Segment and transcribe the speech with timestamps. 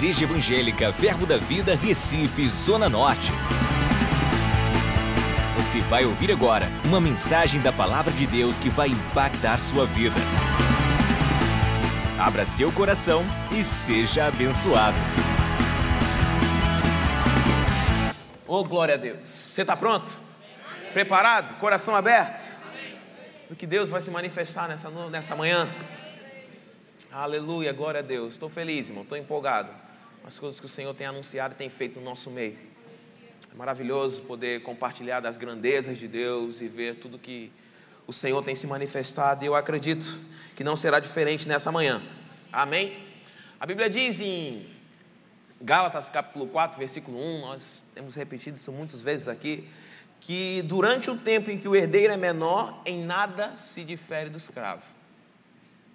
[0.00, 3.30] Igreja Evangélica Verbo da Vida, Recife, Zona Norte.
[5.58, 10.16] Você vai ouvir agora uma mensagem da Palavra de Deus que vai impactar sua vida.
[12.18, 13.22] Abra seu coração
[13.52, 14.96] e seja abençoado.
[18.48, 19.28] Oh, glória a Deus.
[19.28, 20.10] Você está pronto?
[20.94, 21.58] Preparado?
[21.58, 22.56] Coração aberto?
[23.50, 25.68] O que Deus vai se manifestar nessa, nessa manhã?
[27.12, 28.32] Aleluia, glória a Deus.
[28.32, 29.89] Estou feliz, irmão, estou empolgado.
[30.24, 32.56] As coisas que o Senhor tem anunciado e tem feito no nosso meio.
[33.52, 37.50] É maravilhoso poder compartilhar das grandezas de Deus e ver tudo que
[38.06, 39.44] o Senhor tem se manifestado.
[39.44, 40.18] E eu acredito
[40.54, 42.02] que não será diferente nessa manhã.
[42.52, 42.96] Amém?
[43.58, 44.66] A Bíblia diz em
[45.60, 49.68] Gálatas capítulo 4, versículo 1, nós temos repetido isso muitas vezes aqui,
[50.20, 54.38] que durante o tempo em que o herdeiro é menor, em nada se difere do
[54.38, 54.82] escravo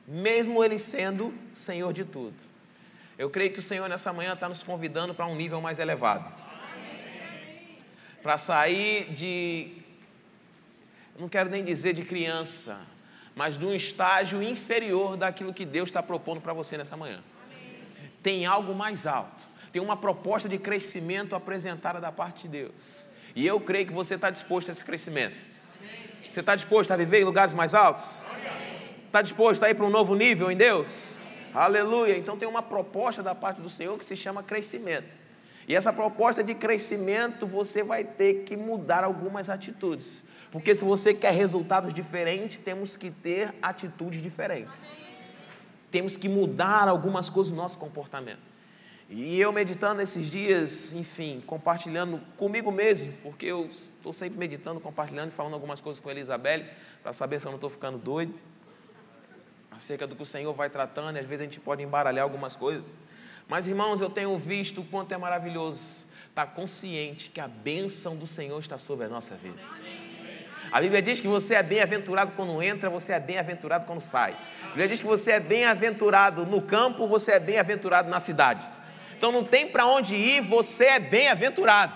[0.08, 2.36] mesmo Ele sendo Senhor de tudo.
[3.18, 6.32] Eu creio que o Senhor nessa manhã está nos convidando para um nível mais elevado.
[8.22, 9.72] Para sair de,
[11.18, 12.86] não quero nem dizer de criança,
[13.34, 17.24] mas de um estágio inferior daquilo que Deus está propondo para você nessa manhã.
[18.22, 23.08] Tem algo mais alto, tem uma proposta de crescimento apresentada da parte de Deus.
[23.36, 25.36] E eu creio que você está disposto a esse crescimento.
[26.30, 28.26] Você está disposto a viver em lugares mais altos?
[29.06, 31.25] Está disposto a ir para um novo nível em Deus?
[31.56, 32.18] Aleluia.
[32.18, 35.08] Então tem uma proposta da parte do Senhor que se chama crescimento.
[35.68, 40.22] E essa proposta de crescimento você vai ter que mudar algumas atitudes.
[40.52, 44.90] Porque se você quer resultados diferentes, temos que ter atitudes diferentes.
[45.90, 48.40] Temos que mudar algumas coisas no nosso comportamento.
[49.10, 55.30] E eu meditando esses dias, enfim, compartilhando comigo mesmo, porque eu estou sempre meditando, compartilhando
[55.30, 56.66] e falando algumas coisas com a Elisabelle,
[57.02, 58.34] para saber se eu não estou ficando doido
[59.76, 62.56] acerca do que o Senhor vai tratando, e às vezes a gente pode embaralhar algumas
[62.56, 62.98] coisas.
[63.48, 68.28] Mas, irmãos, eu tenho visto o quanto é maravilhoso estar consciente que a bênção do
[68.28, 69.60] Senhor está sobre a nossa vida.
[70.72, 74.36] A Bíblia diz que você é bem-aventurado quando entra, você é bem-aventurado quando sai.
[74.64, 78.68] A Bíblia diz que você é bem-aventurado no campo, você é bem-aventurado na cidade.
[79.18, 81.94] Então não tem para onde ir, você é bem-aventurado.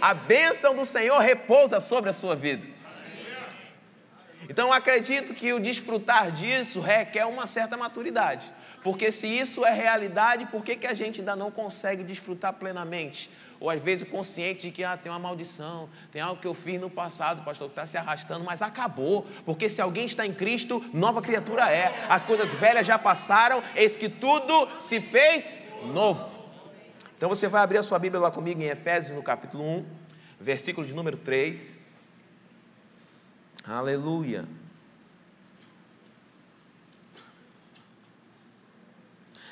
[0.00, 2.66] A bênção do Senhor repousa sobre a sua vida.
[4.48, 8.52] Então acredito que o desfrutar disso requer uma certa maturidade.
[8.82, 13.30] Porque se isso é realidade, por que, que a gente ainda não consegue desfrutar plenamente?
[13.60, 16.80] Ou às vezes consciente de que ah, tem uma maldição, tem algo que eu fiz
[16.80, 19.24] no passado, pastor, que está se arrastando, mas acabou.
[19.44, 21.94] Porque se alguém está em Cristo, nova criatura é.
[22.08, 26.42] As coisas velhas já passaram, eis que tudo se fez novo.
[27.16, 29.86] Então você vai abrir a sua Bíblia lá comigo em Efésios, no capítulo 1,
[30.40, 31.81] versículo de número 3.
[33.66, 34.44] Aleluia.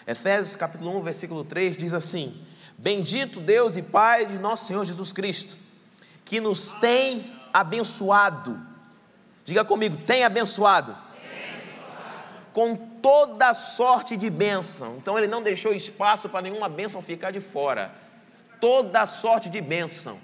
[0.04, 2.44] Efésios capítulo 1, versículo 3 diz assim:
[2.76, 5.56] Bendito Deus e Pai de nosso Senhor Jesus Cristo,
[6.24, 8.58] que nos tem abençoado.
[9.44, 10.96] Diga comigo, tem abençoado.
[12.52, 14.96] Com toda sorte de bênção.
[14.96, 17.94] Então ele não deixou espaço para nenhuma bênção ficar de fora.
[18.60, 20.18] Toda sorte de bênção.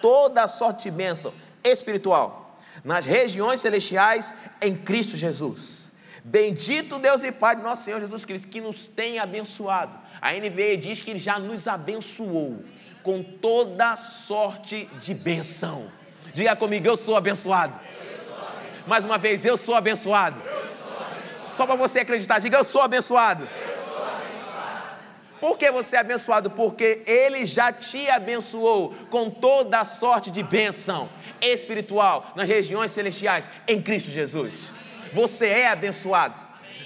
[0.00, 1.30] Toda sorte de bênção
[1.62, 2.45] espiritual
[2.84, 5.96] nas regiões celestiais em Cristo Jesus.
[6.24, 9.92] Bendito Deus e Pai de nosso Senhor Jesus Cristo, que nos tem abençoado.
[10.20, 12.64] A NVE diz que Ele já nos abençoou
[13.02, 15.90] com toda sorte de benção.
[16.34, 17.72] Diga comigo, eu sou abençoado.
[17.74, 18.88] Eu sou abençoado.
[18.88, 20.40] Mais uma vez, eu sou abençoado.
[20.40, 21.46] Eu sou abençoado.
[21.46, 23.48] Só para você acreditar, diga, eu sou abençoado.
[25.40, 26.50] Por que você é abençoado?
[26.50, 31.08] Porque Ele já te abençoou com toda sorte de bênção
[31.40, 34.72] espiritual nas regiões celestiais em Cristo Jesus.
[35.12, 36.34] Você é abençoado.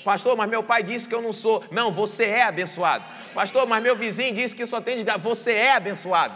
[0.05, 1.65] Pastor, mas meu pai disse que eu não sou.
[1.71, 3.05] Não, você é abençoado.
[3.35, 5.19] Pastor, mas meu vizinho disse que só tem de dar.
[5.19, 6.35] Você é abençoado.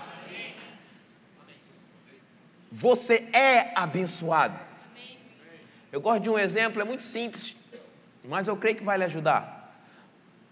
[2.70, 4.58] Você é abençoado.
[5.92, 7.54] Eu gosto de um exemplo, é muito simples,
[8.24, 9.72] mas eu creio que vai lhe ajudar.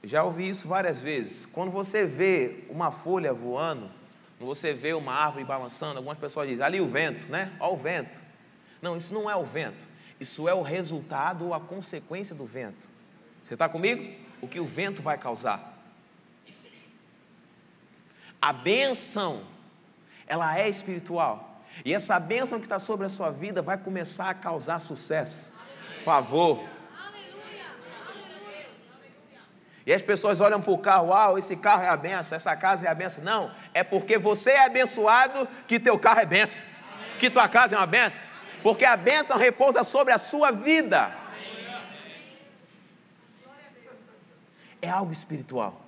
[0.04, 1.46] Já ouvi isso várias vezes.
[1.46, 3.90] Quando você vê uma folha voando,
[4.46, 7.52] você vê uma árvore balançando, algumas pessoas dizem, ali o vento, né?
[7.60, 8.22] Olha o vento.
[8.80, 9.86] Não, isso não é o vento.
[10.18, 12.88] Isso é o resultado ou a consequência do vento.
[13.42, 14.14] Você está comigo?
[14.40, 15.72] O que o vento vai causar.
[18.40, 19.42] A benção,
[20.26, 21.62] ela é espiritual.
[21.84, 25.54] E essa bênção que está sobre a sua vida vai começar a causar sucesso,
[26.04, 26.62] favor,
[29.84, 32.86] E as pessoas olham para o carro, uau, esse carro é a benção, essa casa
[32.86, 33.24] é a benção.
[33.24, 36.64] Não, é porque você é abençoado que teu carro é benção,
[37.18, 38.40] que tua casa é uma benção.
[38.62, 41.12] Porque a benção repousa sobre a sua vida.
[44.80, 45.80] É algo espiritual.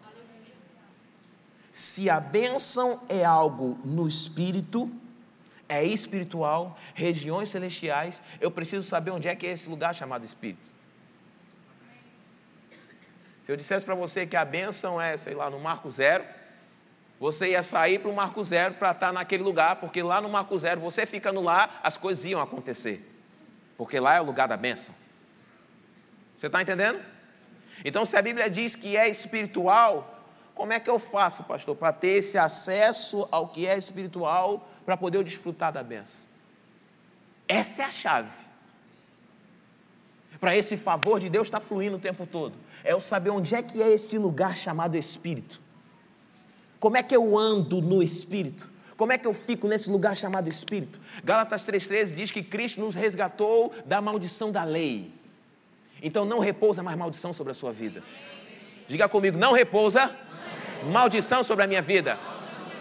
[1.73, 4.91] Se a bênção é algo no espírito,
[5.69, 10.74] é espiritual, regiões celestiais, eu preciso saber onde é que é esse lugar chamado espírito.
[13.45, 16.25] Se eu dissesse para você que a bênção é, sei lá, no Marco Zero,
[17.21, 20.59] você ia sair para o Marco Zero para estar naquele lugar, porque lá no Marco
[20.59, 23.07] Zero, você ficando lá, as coisas iam acontecer.
[23.77, 24.95] Porque lá é o lugar da bênção.
[26.35, 27.01] Você está entendendo?
[27.85, 30.23] Então, se a Bíblia diz que é espiritual,
[30.55, 34.97] como é que eu faço, pastor, para ter esse acesso ao que é espiritual, para
[34.97, 36.25] poder eu desfrutar da bênção?
[37.47, 38.54] Essa é a chave.
[40.45, 42.53] Para esse favor de Deus estar tá fluindo o tempo todo.
[42.85, 45.59] É eu saber onde é que é esse lugar chamado Espírito.
[46.79, 48.69] Como é que eu ando no Espírito?
[48.95, 51.01] Como é que eu fico nesse lugar chamado Espírito?
[51.25, 55.11] Gálatas 3,13 diz que Cristo nos resgatou da maldição da lei.
[56.03, 58.03] Então não repousa mais maldição sobre a sua vida.
[58.87, 60.15] Diga comigo, não repousa
[60.93, 62.19] maldição sobre a minha vida.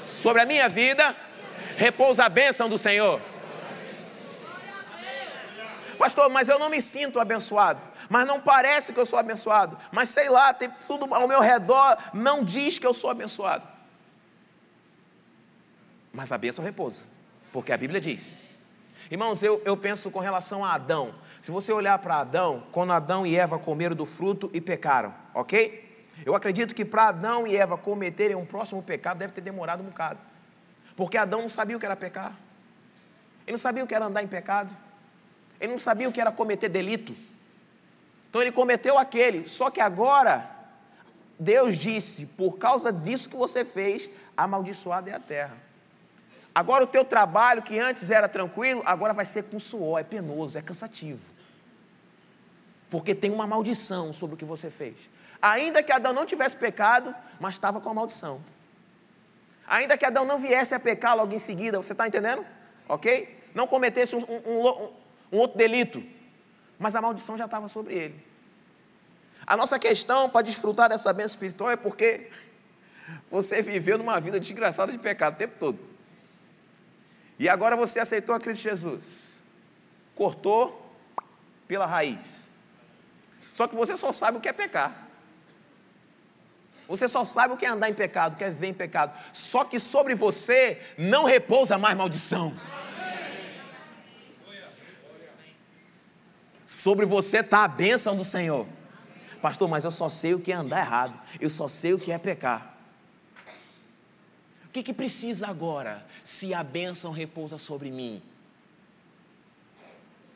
[0.06, 1.16] Sobre a minha vida,
[1.78, 3.22] repousa a bênção do Senhor.
[5.98, 7.82] Pastor, mas eu não me sinto abençoado.
[8.10, 9.78] Mas não parece que eu sou abençoado.
[9.92, 13.68] Mas sei lá, tem tudo ao meu redor não diz que eu sou abençoado.
[16.12, 17.06] Mas a bênção repousa,
[17.52, 18.38] porque a Bíblia diz.
[19.10, 21.16] Irmãos, eu, eu penso com relação a Adão.
[21.42, 26.06] Se você olhar para Adão, quando Adão e Eva comeram do fruto e pecaram, ok?
[26.26, 29.88] Eu acredito que para Adão e Eva cometerem um próximo pecado deve ter demorado um
[29.88, 30.20] bocado.
[30.96, 32.34] Porque Adão não sabia o que era pecar.
[33.46, 34.76] Ele não sabia o que era andar em pecado.
[35.64, 37.16] Ele não sabia o que era cometer delito.
[38.30, 39.48] Então ele cometeu aquele.
[39.48, 40.48] Só que agora,
[41.40, 45.58] Deus disse: por causa disso que você fez, amaldiçoada é a terra.
[46.54, 50.56] Agora o teu trabalho, que antes era tranquilo, agora vai ser com suor, é penoso,
[50.56, 51.34] é cansativo
[52.94, 54.94] porque tem uma maldição sobre o que você fez.
[55.42, 58.40] Ainda que Adão não tivesse pecado, mas estava com a maldição.
[59.66, 62.46] Ainda que Adão não viesse a pecar logo em seguida, você está entendendo?
[62.88, 63.50] Ok?
[63.56, 64.90] Não cometesse um, um, um,
[65.34, 66.04] um outro delito,
[66.78, 68.24] mas a maldição já estava sobre ele.
[69.46, 72.30] A nossa questão para desfrutar dessa bênção espiritual é porque
[73.32, 75.80] você viveu numa vida desgraçada de pecado o tempo todo.
[77.40, 79.42] E agora você aceitou a Cristo Jesus.
[80.16, 80.96] Cortou
[81.68, 82.48] pela raiz.
[83.54, 85.08] Só que você só sabe o que é pecar.
[86.88, 89.18] Você só sabe o que é andar em pecado, o que é viver em pecado.
[89.34, 92.56] Só que sobre você não repousa mais maldição.
[96.74, 98.66] Sobre você está a bênção do Senhor.
[99.40, 101.14] Pastor, mas eu só sei o que é andar errado.
[101.40, 102.76] Eu só sei o que é pecar.
[104.66, 108.24] O que, que precisa agora se a bênção repousa sobre mim?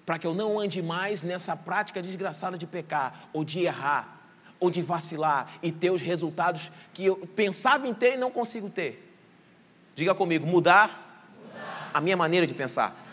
[0.06, 4.22] para que eu não ande mais nessa prática desgraçada de pecar, ou de errar,
[4.58, 8.70] ou de vacilar e ter os resultados que eu pensava em ter e não consigo
[8.70, 9.14] ter.
[9.98, 11.92] Diga comigo, mudar, mudar.
[11.94, 13.07] a minha maneira de pensar.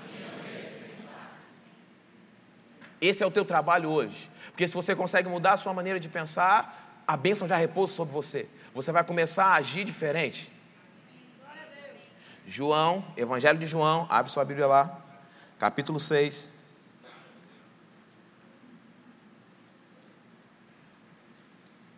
[3.00, 4.30] Esse é o teu trabalho hoje.
[4.46, 8.12] Porque se você consegue mudar a sua maneira de pensar, a bênção já repousa sobre
[8.12, 8.48] você.
[8.74, 10.52] Você vai começar a agir diferente.
[12.46, 15.00] João, Evangelho de João, abre sua Bíblia lá,
[15.58, 16.54] capítulo 6.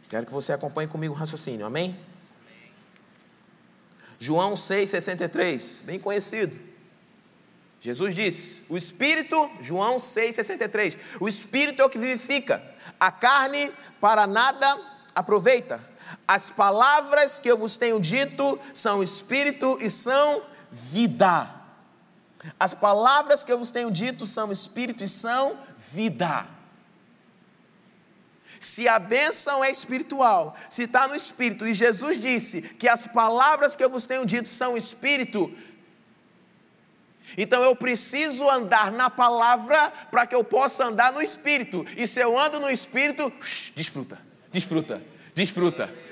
[0.08, 1.96] Quero que você acompanhe comigo o raciocínio, amém?
[2.46, 2.72] amém.
[4.20, 6.56] João 6,63, bem conhecido.
[7.86, 12.60] Jesus disse: O Espírito, João 6,63, o Espírito é o que vivifica,
[12.98, 14.76] a carne para nada
[15.14, 15.78] aproveita.
[16.26, 21.48] As palavras que eu vos tenho dito são Espírito e são vida.
[22.58, 25.56] As palavras que eu vos tenho dito são Espírito e são
[25.92, 26.44] vida.
[28.58, 33.76] Se a bênção é espiritual, se está no espírito, e Jesus disse que as palavras
[33.76, 35.54] que eu vos tenho dito são espírito,
[37.36, 41.84] então eu preciso andar na palavra para que eu possa andar no espírito.
[41.96, 43.32] E se eu ando no espírito,
[43.74, 44.20] desfruta,
[44.52, 45.02] desfruta,
[45.34, 46.06] desfruta.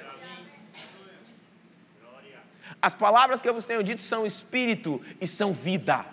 [2.80, 6.04] As palavras que eu vos tenho dito são espírito e são vida.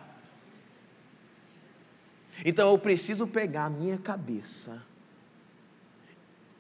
[2.46, 4.82] Então eu preciso pegar a minha cabeça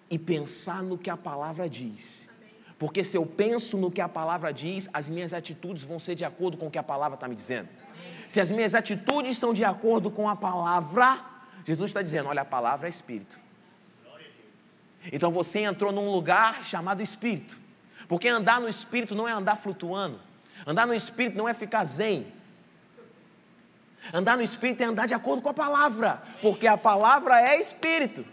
[0.09, 2.29] e pensar no que a palavra diz.
[2.77, 6.25] Porque se eu penso no que a palavra diz, as minhas atitudes vão ser de
[6.25, 7.69] acordo com o que a palavra está me dizendo.
[8.31, 11.19] Se as minhas atitudes são de acordo com a palavra,
[11.65, 13.37] Jesus está dizendo: olha, a palavra é espírito.
[15.11, 17.57] Então você entrou num lugar chamado espírito.
[18.07, 20.17] Porque andar no espírito não é andar flutuando.
[20.65, 22.25] Andar no espírito não é ficar zen.
[24.13, 26.23] Andar no espírito é andar de acordo com a palavra.
[26.41, 28.25] Porque a palavra é espírito.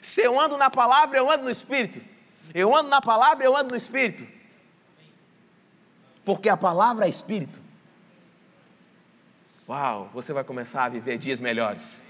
[0.00, 2.00] Se eu ando na palavra, eu ando no Espírito.
[2.54, 4.26] Eu ando na palavra, eu ando no espírito.
[6.24, 7.63] Porque a palavra é espírito.
[9.66, 12.02] Uau, você vai começar a viver dias melhores.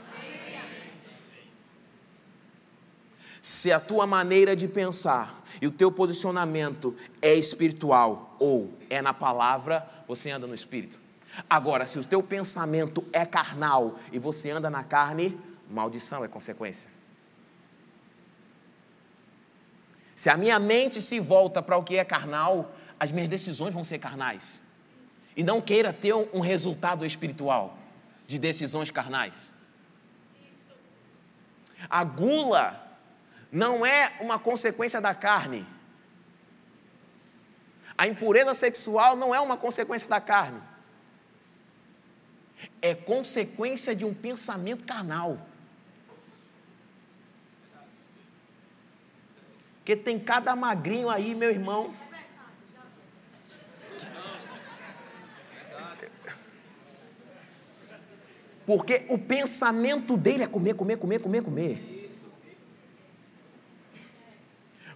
[3.41, 9.15] Se a tua maneira de pensar e o teu posicionamento é espiritual ou é na
[9.15, 10.99] palavra, você anda no espírito.
[11.49, 15.39] Agora, se o teu pensamento é carnal e você anda na carne,
[15.71, 16.91] maldição é consequência.
[20.15, 23.85] Se a minha mente se volta para o que é carnal, as minhas decisões vão
[23.85, 24.64] ser carnais.
[25.37, 27.77] E não queira ter um resultado espiritual
[28.27, 29.53] de decisões carnais.
[31.89, 32.81] A gula
[33.51, 35.67] não é uma consequência da carne.
[37.97, 40.61] A impureza sexual não é uma consequência da carne.
[42.81, 45.39] É consequência de um pensamento carnal.
[49.79, 51.95] Porque tem cada magrinho aí, meu irmão.
[58.67, 61.95] Porque o pensamento dele é comer, comer, comer, comer, comer.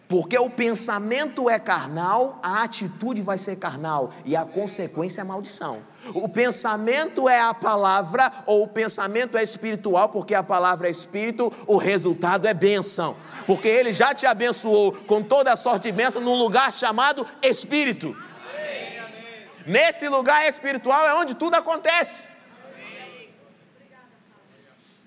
[0.09, 5.83] Porque o pensamento é carnal, a atitude vai ser carnal e a consequência é maldição.
[6.15, 11.53] O pensamento é a palavra ou o pensamento é espiritual, porque a palavra é espírito,
[11.67, 13.15] o resultado é bênção.
[13.47, 18.17] Porque ele já te abençoou com toda a sorte de bênção num lugar chamado espírito.
[19.67, 22.38] Nesse lugar espiritual é onde tudo acontece.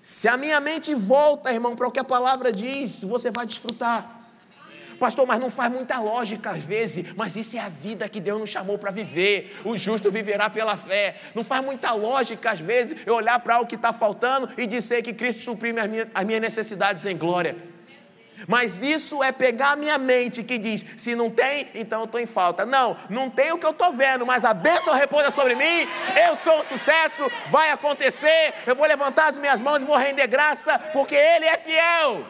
[0.02, 4.20] Se a minha mente volta, irmão, para o que a palavra diz, você vai desfrutar.
[4.98, 8.40] Pastor, mas não faz muita lógica às vezes, mas isso é a vida que Deus
[8.40, 9.56] nos chamou para viver.
[9.64, 11.20] O justo viverá pela fé.
[11.36, 15.04] Não faz muita lógica às vezes eu olhar para o que está faltando e dizer
[15.04, 17.56] que Cristo suprime as minhas, as minhas necessidades em glória.
[18.46, 22.20] Mas isso é pegar a minha mente que diz: se não tem, então eu estou
[22.20, 22.64] em falta.
[22.64, 25.88] Não, não tem o que eu estou vendo, mas a bênção repousa sobre mim.
[26.26, 28.54] Eu sou um sucesso, vai acontecer.
[28.66, 32.24] Eu vou levantar as minhas mãos e vou render graça, porque Ele é fiel.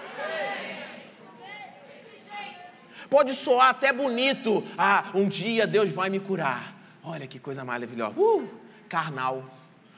[3.08, 4.66] Pode soar até bonito.
[4.78, 6.74] Ah, um dia Deus vai me curar.
[7.04, 8.18] Olha que coisa maravilhosa.
[8.18, 8.48] Uh,
[8.88, 9.44] carnal.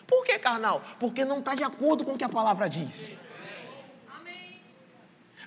[0.06, 0.82] Por que carnal?
[0.98, 3.14] Porque não está de acordo com o que a palavra diz.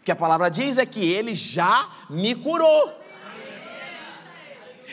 [0.07, 2.97] Que a palavra diz é que ele já me curou.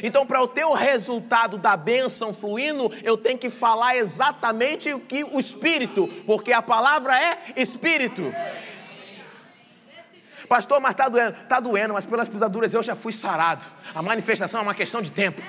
[0.03, 4.99] Então, para eu ter o resultado da bênção fluindo, eu tenho que falar exatamente o
[4.99, 8.35] que o Espírito, porque a palavra é Espírito.
[10.49, 11.41] Pastor, mas está doendo.
[11.41, 13.65] Está doendo, mas pelas pisaduras eu já fui sarado.
[13.95, 15.41] A manifestação é uma questão de tempo.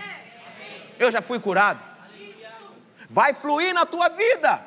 [1.00, 1.84] Eu já fui curado.
[3.10, 4.64] Vai fluir na tua vida.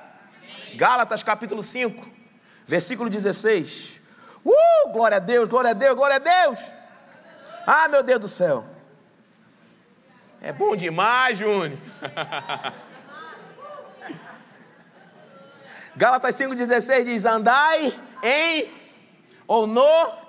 [0.74, 2.04] Gálatas capítulo 5,
[2.66, 3.97] versículo 16.
[4.48, 6.72] Uh, glória a Deus, glória a Deus, glória a Deus.
[7.66, 8.64] Ah, meu Deus do céu.
[10.40, 11.78] É bom demais, Júnior.
[15.94, 18.72] Gálatas 5,16 diz: Andai em
[19.46, 20.28] ou no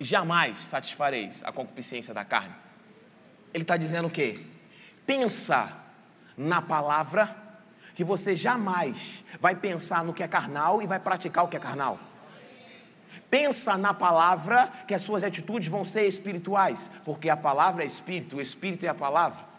[0.00, 2.54] jamais satisfareis a concupiscência da carne.
[3.52, 4.46] Ele está dizendo o quê?
[5.04, 5.70] Pensa
[6.34, 7.36] na palavra
[7.94, 11.60] que você jamais vai pensar no que é carnal e vai praticar o que é
[11.60, 11.98] carnal.
[13.30, 18.36] Pensa na palavra que as suas atitudes vão ser espirituais, porque a palavra é espírito,
[18.36, 19.54] o espírito é a palavra.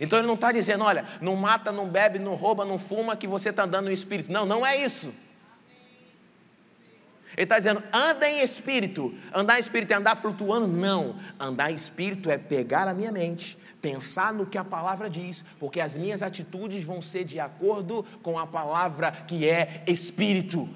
[0.00, 3.26] Então ele não está dizendo, olha, não mata, não bebe, não rouba, não fuma, que
[3.26, 4.30] você está andando no espírito.
[4.30, 5.12] Não, não é isso.
[7.36, 9.14] Ele está dizendo, anda em espírito.
[9.32, 10.66] Andar em espírito é andar flutuando?
[10.66, 11.16] Não.
[11.38, 15.80] Andar em espírito é pegar a minha mente, pensar no que a palavra diz, porque
[15.80, 20.66] as minhas atitudes vão ser de acordo com a palavra que é espírito.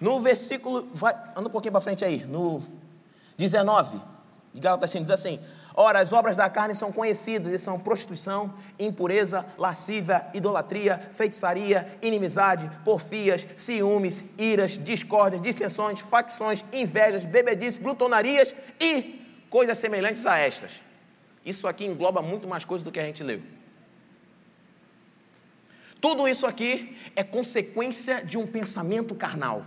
[0.00, 2.62] No versículo, vai, anda um pouquinho para frente aí, no
[3.36, 4.00] 19,
[4.54, 5.40] de Gálatas 5, diz assim:
[5.80, 12.68] Ora, as obras da carne são conhecidas e são prostituição, impureza, lascívia, idolatria, feitiçaria, inimizade,
[12.84, 20.72] porfias, ciúmes, iras, discórdias, dissensões, facções, invejas, bebedices, glutonarias e coisas semelhantes a estas.
[21.46, 23.40] Isso aqui engloba muito mais coisas do que a gente leu.
[26.00, 29.64] Tudo isso aqui é consequência de um pensamento carnal.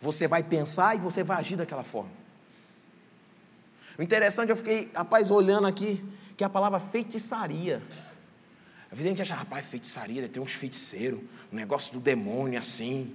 [0.00, 2.10] Você vai pensar e você vai agir daquela forma.
[3.98, 6.04] O interessante, eu fiquei, rapaz, olhando aqui,
[6.36, 7.82] que a palavra feitiçaria.
[8.90, 11.20] Às vezes a gente acha, rapaz, feitiçaria, ter uns feiticeiros,
[11.52, 13.14] um negócio do demônio assim.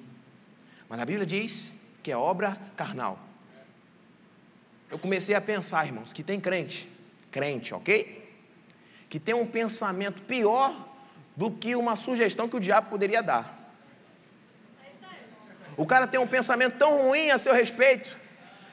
[0.89, 1.71] Mas a Bíblia diz
[2.01, 3.19] que é obra carnal.
[4.89, 6.89] Eu comecei a pensar, irmãos, que tem crente,
[7.31, 8.29] crente, ok?
[9.09, 10.89] Que tem um pensamento pior
[11.35, 13.57] do que uma sugestão que o diabo poderia dar.
[15.77, 18.17] O cara tem um pensamento tão ruim a seu respeito,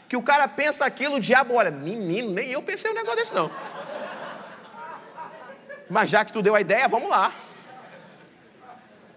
[0.09, 3.35] que o cara pensa aquilo, o diabo olha, menino, nem eu pensei um negócio desse
[3.35, 3.51] não.
[5.89, 7.33] Mas já que tu deu a ideia, vamos lá.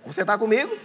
[0.06, 0.78] Você está comigo?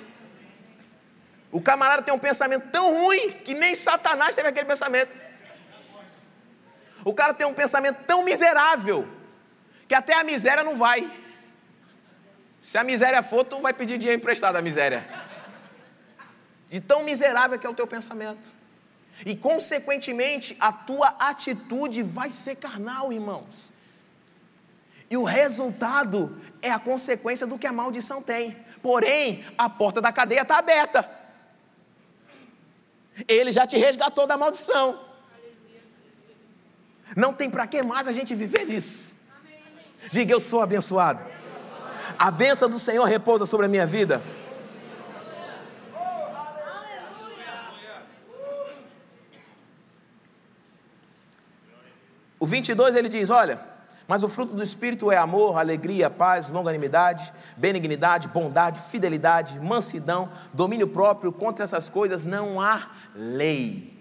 [1.51, 5.11] O camarada tem um pensamento tão ruim que nem Satanás teve aquele pensamento.
[7.05, 9.09] O cara tem um pensamento tão miserável
[9.89, 11.11] que até a miséria não vai.
[12.61, 15.07] Se a miséria for, tu vai pedir dinheiro emprestado à miséria.
[16.69, 18.56] De tão miserável que é o teu pensamento.
[19.25, 23.73] E, consequentemente, a tua atitude vai ser carnal, irmãos.
[25.11, 28.57] E o resultado é a consequência do que a maldição tem.
[28.83, 31.09] Porém, a porta da cadeia está aberta.
[33.27, 35.01] Ele já te resgatou da maldição.
[37.17, 39.15] Não tem para que mais a gente viver nisso.
[40.11, 41.21] Diga, eu sou abençoado.
[42.19, 44.23] A bênção do Senhor repousa sobre a minha vida.
[52.39, 53.61] O 22 ele diz: Olha,
[54.07, 60.87] mas o fruto do Espírito é amor, alegria, paz, longanimidade, benignidade, bondade, fidelidade, mansidão, domínio
[60.87, 61.33] próprio.
[61.33, 63.97] Contra essas coisas não há lei.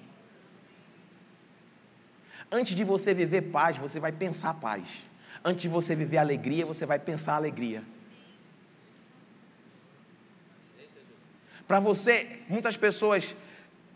[2.52, 5.06] Antes de você viver paz, você vai pensar paz.
[5.44, 7.84] Antes de você viver alegria, você vai pensar alegria.
[11.68, 13.36] Para você, muitas pessoas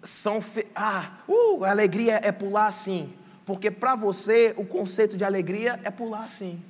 [0.01, 0.41] são.
[0.41, 0.65] Fe...
[0.75, 3.13] Ah, uh, a alegria é pular assim.
[3.49, 6.63] Porque para você, o conceito de alegria é pular assim.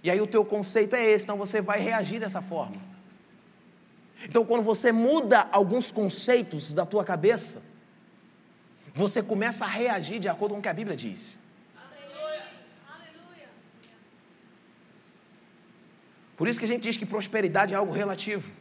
[0.00, 2.76] E aí o teu conceito é esse, então você vai reagir dessa forma.
[4.24, 7.64] Então, quando você muda alguns conceitos da tua cabeça,
[8.94, 11.36] você começa a reagir de acordo com o que a Bíblia diz.
[16.36, 18.52] Por isso que a gente diz que prosperidade é algo relativo.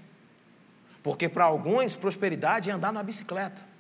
[1.04, 3.73] Porque para alguns, prosperidade é andar numa bicicleta.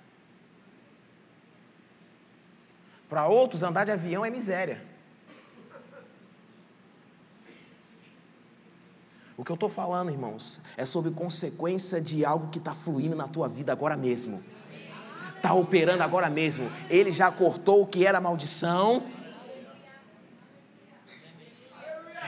[3.13, 4.84] Para outros, andar de avião é miséria.
[9.38, 13.28] O que eu estou falando, irmãos, é sobre consequência de algo que está fluindo na
[13.28, 14.43] tua vida agora mesmo
[15.36, 16.71] está operando agora mesmo.
[16.89, 19.04] Ele já cortou o que era maldição.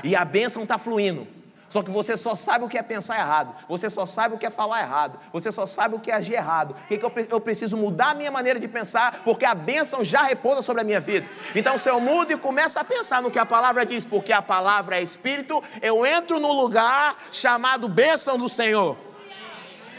[0.04, 1.26] E a bênção está fluindo.
[1.68, 4.46] Só que você só sabe o que é pensar errado, você só sabe o que
[4.46, 6.72] é falar errado, você só sabe o que é agir errado.
[6.72, 10.04] O que, que eu, eu, preciso mudar a minha maneira de pensar, porque a bênção
[10.04, 11.28] já repousa sobre a minha vida.
[11.56, 14.42] Então, se eu mudo e começo a pensar no que a palavra diz, porque a
[14.42, 18.98] palavra é espírito, eu entro no lugar chamado bênção do Senhor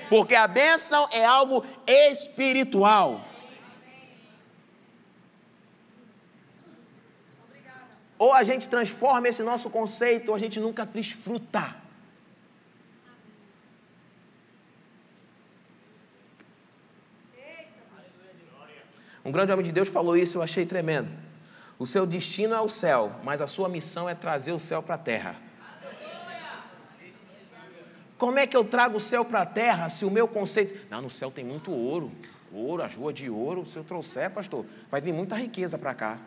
[0.08, 3.20] porque a bênção é algo espiritual.
[8.18, 11.74] Ou a gente transforma esse nosso conceito, ou a gente nunca desfruta.
[19.24, 21.10] Um grande homem de Deus falou isso, eu achei tremendo.
[21.78, 24.94] O seu destino é o céu, mas a sua missão é trazer o céu para
[24.94, 25.36] a terra.
[28.16, 30.86] Como é que eu trago o céu para a terra se o meu conceito.
[30.88, 32.10] Não, no céu tem muito ouro.
[32.52, 33.66] Ouro, as ruas de ouro.
[33.66, 36.18] Se eu trouxer, pastor, vai vir muita riqueza para cá.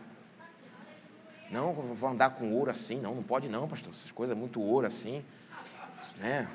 [1.52, 3.00] Não, eu vou andar com ouro assim.
[3.00, 3.92] Não, não pode não, pastor.
[3.92, 5.24] Essas coisas, muito ouro assim.
[6.18, 6.50] Né?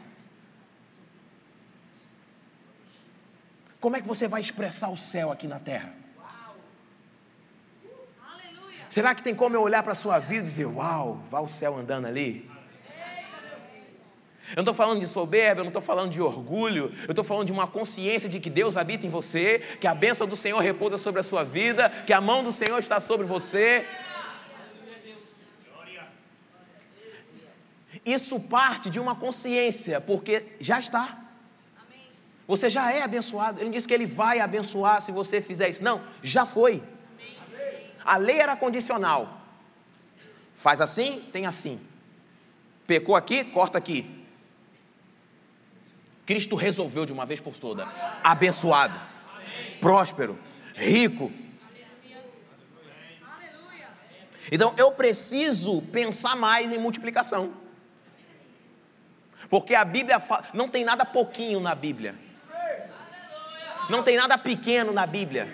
[3.81, 5.93] Como é que você vai expressar o céu aqui na terra?
[8.89, 11.49] Será que tem como eu olhar para a sua vida e dizer, uau, vá o
[11.49, 12.49] céu andando ali?
[14.51, 17.47] Eu não estou falando de soberba, eu não estou falando de orgulho, eu estou falando
[17.47, 20.97] de uma consciência de que Deus habita em você, que a bênção do Senhor repousa
[20.97, 23.85] sobre a sua vida, que a mão do Senhor está sobre você.
[28.05, 31.19] Isso parte de uma consciência, porque já está.
[32.47, 33.59] Você já é abençoado.
[33.59, 35.83] Ele não disse que ele vai abençoar se você fizer isso.
[35.83, 36.83] Não, já foi.
[38.05, 39.41] A lei era condicional.
[40.55, 41.81] Faz assim, tem assim.
[42.87, 44.25] Pecou aqui, corta aqui.
[46.27, 47.89] Cristo resolveu de uma vez por todas.
[48.23, 48.95] Abençoado,
[49.81, 50.39] próspero,
[50.75, 51.33] rico.
[54.53, 57.64] Então eu preciso pensar mais em multiplicação.
[59.49, 62.15] Porque a Bíblia fala, não tem nada pouquinho na Bíblia.
[63.89, 65.49] Não tem nada pequeno na Bíblia.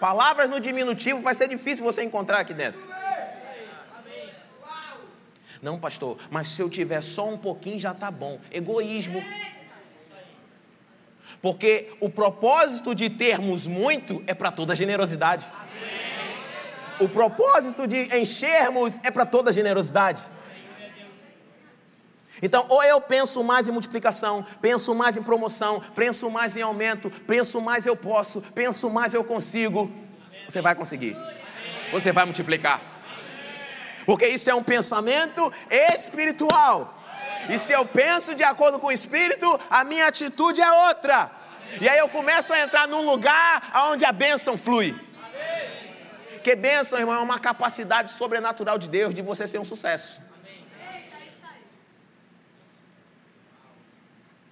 [0.00, 2.80] Palavras no diminutivo vai ser difícil você encontrar aqui dentro.
[5.62, 8.38] Não, pastor, mas se eu tiver só um pouquinho já está bom.
[8.50, 9.22] Egoísmo.
[11.40, 15.46] Porque o propósito de termos muito é para toda generosidade.
[17.00, 20.22] O propósito de enchermos é para toda generosidade.
[22.42, 27.10] Então, ou eu penso mais em multiplicação, penso mais em promoção, penso mais em aumento,
[27.26, 29.90] penso mais eu posso, penso mais eu consigo.
[30.48, 31.16] Você vai conseguir.
[31.92, 32.80] Você vai multiplicar.
[34.04, 37.02] Porque isso é um pensamento espiritual.
[37.48, 41.30] E se eu penso de acordo com o espírito, a minha atitude é outra.
[41.80, 44.94] E aí eu começo a entrar num lugar onde a bênção flui.
[46.44, 50.20] Porque bênção, irmão, é uma capacidade sobrenatural de Deus de você ser um sucesso.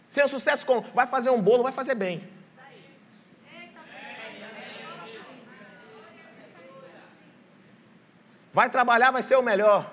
[0.09, 2.27] Ser um sucesso com vai fazer um bolo, vai fazer bem.
[8.55, 9.93] Vai trabalhar, vai ser o melhor.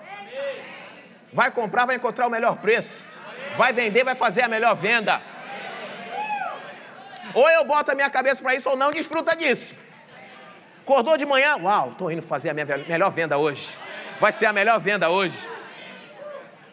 [1.33, 3.03] Vai comprar, vai encontrar o melhor preço.
[3.57, 5.21] Vai vender, vai fazer a melhor venda.
[7.33, 9.88] Ou eu boto a minha cabeça para isso ou não desfruta disso.
[10.89, 13.77] Acordou de manhã, uau, estou indo fazer a minha melhor venda hoje.
[14.19, 15.37] Vai ser a melhor venda hoje.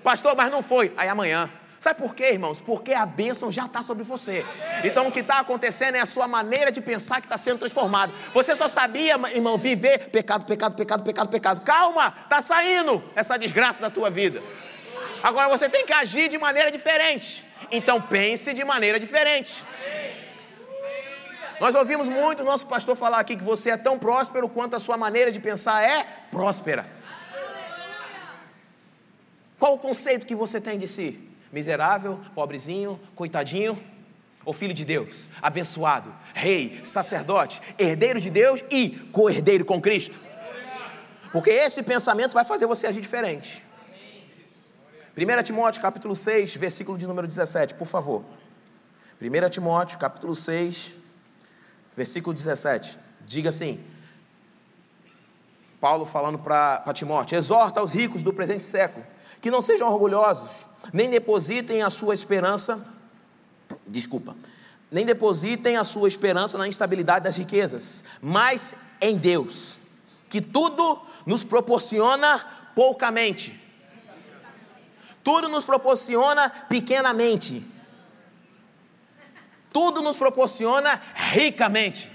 [0.02, 0.90] Pastor, mas não foi.
[0.96, 1.50] Aí amanhã.
[1.78, 2.58] Sabe por quê, irmãos?
[2.58, 4.42] Porque a bênção já está sobre você.
[4.82, 8.10] Então o que está acontecendo é a sua maneira de pensar que está sendo transformada.
[8.32, 11.60] Você só sabia, irmão, viver pecado, pecado, pecado, pecado, pecado.
[11.60, 14.42] Calma, está saindo essa desgraça da tua vida.
[15.22, 17.44] Agora você tem que agir de maneira diferente.
[17.70, 19.62] Então pense de maneira diferente.
[21.60, 24.80] Nós ouvimos muito o nosso pastor falar aqui que você é tão próspero quanto a
[24.80, 26.86] sua maneira de pensar é próspera.
[29.58, 31.26] Qual o conceito que você tem de si?
[31.52, 33.82] miserável, pobrezinho, coitadinho,
[34.44, 40.20] ou filho de Deus, abençoado, rei, sacerdote, herdeiro de Deus e co-herdeiro com Cristo.
[41.32, 43.64] Porque esse pensamento vai fazer você agir diferente.
[45.16, 48.22] 1 Timóteo capítulo 6, versículo de número 17, por favor.
[49.20, 50.92] 1 Timóteo capítulo 6,
[51.96, 52.98] versículo 17.
[53.26, 53.82] Diga assim:
[55.80, 59.04] Paulo falando para Timóteo: exorta aos ricos do presente século
[59.40, 62.84] que não sejam orgulhosos, nem depositem a sua esperança,
[63.86, 64.34] desculpa,
[64.90, 69.78] nem depositem a sua esperança na instabilidade das riquezas, mas em Deus,
[70.28, 72.38] que tudo nos proporciona
[72.74, 73.60] poucamente,
[75.22, 77.64] tudo nos proporciona pequenamente,
[79.76, 82.10] tudo nos proporciona ricamente.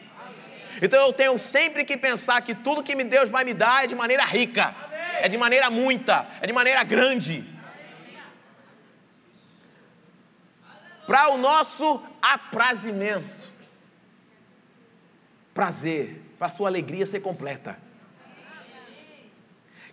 [0.81, 3.93] Então eu tenho sempre que pensar que tudo que Deus vai me dar é de
[3.93, 4.75] maneira rica,
[5.21, 7.45] é de maneira muita, é de maneira grande.
[11.05, 13.51] para o nosso aprazimento.
[15.53, 17.77] Prazer, para a sua alegria ser completa.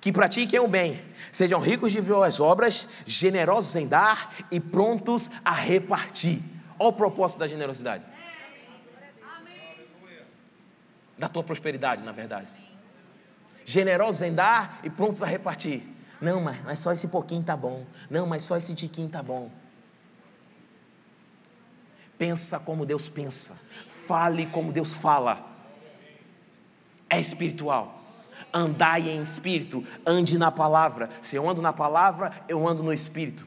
[0.01, 5.53] Que pratiquem o bem, sejam ricos de boas obras, generosos em dar e prontos a
[5.53, 6.41] repartir.
[6.79, 8.05] Olha o propósito da generosidade.
[11.17, 12.47] Da tua prosperidade, na verdade.
[13.65, 15.83] Generosos em dar e prontos a repartir.
[16.21, 17.85] Não, mas, mas só esse pouquinho tá bom.
[18.09, 19.51] Não, mas só esse tiquinho tá bom.
[22.17, 23.61] Pensa como Deus pensa.
[23.87, 25.47] Fale como Deus fala.
[27.09, 28.01] É espiritual.
[28.53, 31.11] Andai em espírito, ande na palavra.
[31.21, 33.47] Se eu ando na palavra, eu ando no espírito.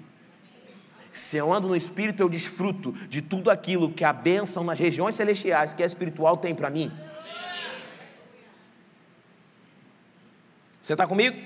[1.12, 5.15] Se eu ando no espírito, eu desfruto de tudo aquilo que a bênção nas regiões
[5.15, 6.91] celestiais, que é espiritual, tem para mim.
[10.82, 11.38] Você está comigo?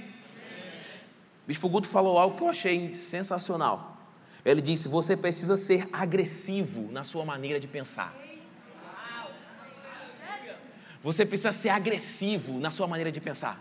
[1.47, 3.97] Bispo Guto falou algo que eu achei sensacional.
[4.43, 8.15] Ele disse: você precisa ser agressivo na sua maneira de pensar.
[11.03, 13.59] Você precisa ser agressivo na sua maneira de pensar.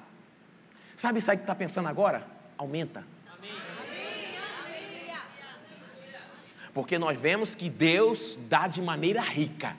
[0.96, 2.26] Sabe aí que está pensando agora?
[2.56, 3.04] Aumenta.
[6.74, 9.76] Porque nós vemos que Deus dá de maneira rica.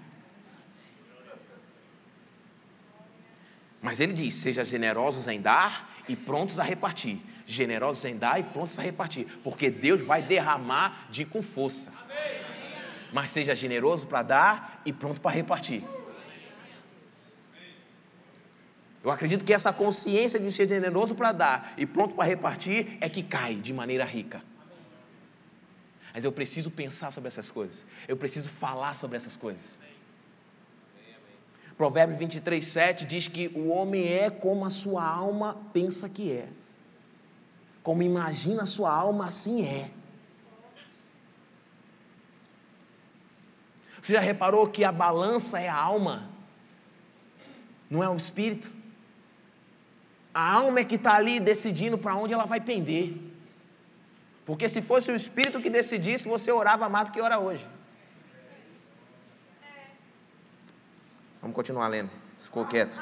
[3.81, 8.43] Mas ele diz: seja generosos em dar e prontos a repartir generosos em dar e
[8.43, 11.91] prontos a repartir, porque Deus vai derramar de com força.
[13.13, 15.84] Mas seja generoso para dar e pronto para repartir.
[19.03, 23.08] Eu acredito que essa consciência de ser generoso para dar e pronto para repartir é
[23.08, 24.41] que cai de maneira rica.
[26.15, 27.86] Mas eu preciso pensar sobre essas coisas.
[28.08, 29.78] Eu preciso falar sobre essas coisas.
[31.78, 36.47] Provérbio 23, 7 diz que o homem é como a sua alma pensa que é.
[37.84, 39.89] Como imagina a sua alma, assim é.
[44.01, 46.30] Você já reparou que a balança é a alma,
[47.89, 48.71] não é o espírito?
[50.34, 53.25] A alma é que está ali decidindo para onde ela vai pender.
[54.45, 57.67] Porque se fosse o espírito que decidisse, você orava mais do que ora hoje.
[61.41, 62.12] Vamos continuar lendo.
[62.39, 62.99] Ficou quieto.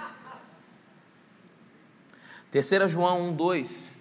[2.50, 3.92] 3 João 1, 2.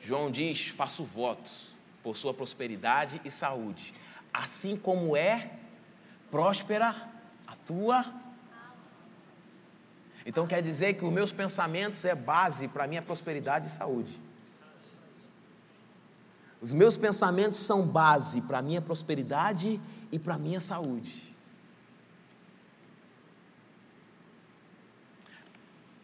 [0.00, 1.68] João diz: faço votos
[2.02, 3.92] por sua prosperidade e saúde,
[4.32, 5.50] assim como é
[6.30, 7.08] próspera
[7.46, 8.04] a tua.
[10.28, 14.20] Então quer dizer que os meus pensamentos é base para a minha prosperidade e saúde.
[16.60, 19.80] Os meus pensamentos são base para a minha prosperidade
[20.12, 21.34] e para a minha saúde.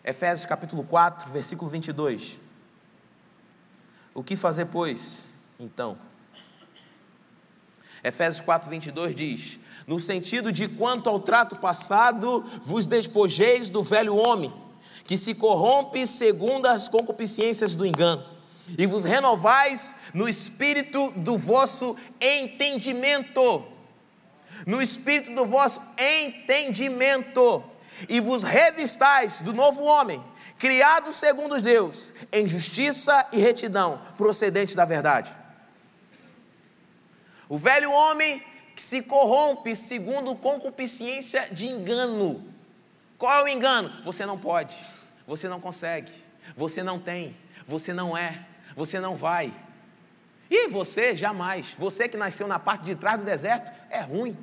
[0.03, 2.39] Efésios capítulo 4, versículo 22.
[4.15, 5.27] O que fazer, pois,
[5.61, 5.99] então?
[8.05, 14.15] Efésios 4, 22 diz: No sentido de quanto ao trato passado, vos despojeis do velho
[14.17, 14.53] homem,
[15.07, 18.23] que se corrompe segundo as concupiscências do engano,
[18.79, 23.65] e vos renovais no espírito do vosso entendimento.
[24.67, 27.65] No espírito do vosso entendimento
[28.09, 30.23] e vos revistais do novo homem,
[30.59, 35.44] criado segundo Deus, em justiça e retidão, procedente da verdade.
[37.49, 38.43] O velho homem
[38.75, 42.43] que se corrompe segundo concupiscência de engano.
[43.17, 44.03] Qual é o engano?
[44.05, 44.77] Você não pode,
[45.27, 46.11] você não consegue,
[46.57, 49.53] você não tem, você não é, você não vai.
[50.51, 54.37] E você jamais, você que nasceu na parte de trás do deserto, é ruim.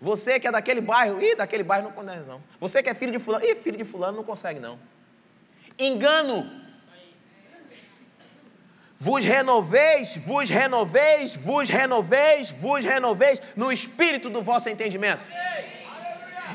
[0.00, 2.42] Você que é daquele bairro, ih, daquele bairro não consegue não.
[2.60, 4.78] Você que é filho de fulano, ih, filho de fulano não consegue não.
[5.78, 6.63] Engano.
[8.96, 15.30] Vos renoveis, vos renoveis, vos renoveis, vos renoveis no espírito do vosso entendimento.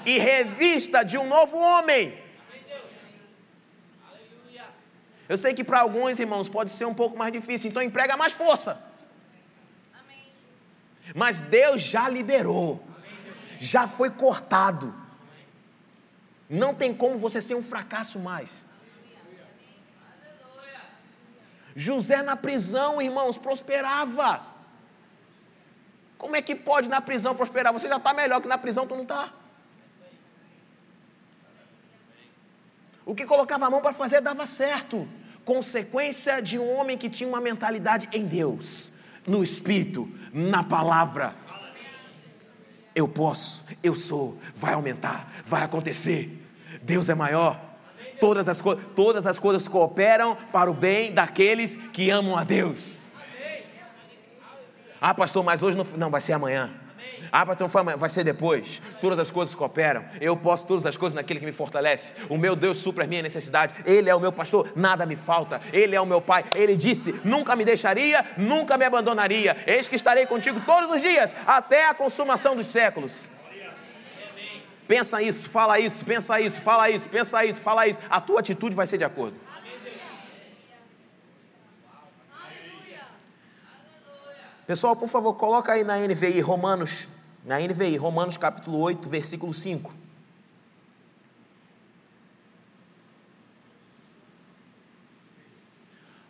[0.06, 2.14] E revista de um novo homem.
[5.28, 8.34] Eu sei que para alguns irmãos pode ser um pouco mais difícil, então emprega mais
[8.34, 8.82] força.
[11.14, 12.84] Mas Deus já liberou
[13.60, 14.96] já foi cortado.
[16.50, 18.66] Não tem como você ser um fracasso mais.
[21.80, 24.42] José na prisão, irmãos, prosperava.
[26.18, 27.72] Como é que pode na prisão prosperar?
[27.72, 29.32] Você já está melhor que na prisão, tu não está.
[33.06, 35.08] O que colocava a mão para fazer dava certo.
[35.46, 41.34] Consequência de um homem que tinha uma mentalidade em Deus, no Espírito, na palavra
[42.94, 46.46] eu posso, eu sou, vai aumentar, vai acontecer.
[46.82, 47.69] Deus é maior.
[48.20, 48.62] Todas as,
[48.96, 52.98] todas as coisas cooperam para o bem daqueles que amam a Deus.
[55.02, 56.70] Ah, pastor, mas hoje não, não vai ser amanhã.
[57.32, 58.82] Ah, patrão, vai ser depois.
[59.00, 60.04] Todas as coisas cooperam.
[60.20, 62.14] Eu posso todas as coisas naquele que me fortalece.
[62.28, 63.76] O meu Deus supra as minhas necessidades.
[63.86, 65.62] Ele é o meu pastor, nada me falta.
[65.72, 66.44] Ele é o meu pai.
[66.56, 69.56] Ele disse: nunca me deixaria, nunca me abandonaria.
[69.68, 73.28] Eis que estarei contigo todos os dias, até a consumação dos séculos.
[74.90, 78.00] Pensa isso, fala isso, pensa isso, fala isso, pensa isso, fala isso.
[78.10, 79.38] A tua atitude vai ser de acordo.
[84.66, 87.08] Pessoal, por favor, coloca aí na NVI Romanos
[87.46, 89.94] na NVI, Romanos capítulo 8, versículo 5.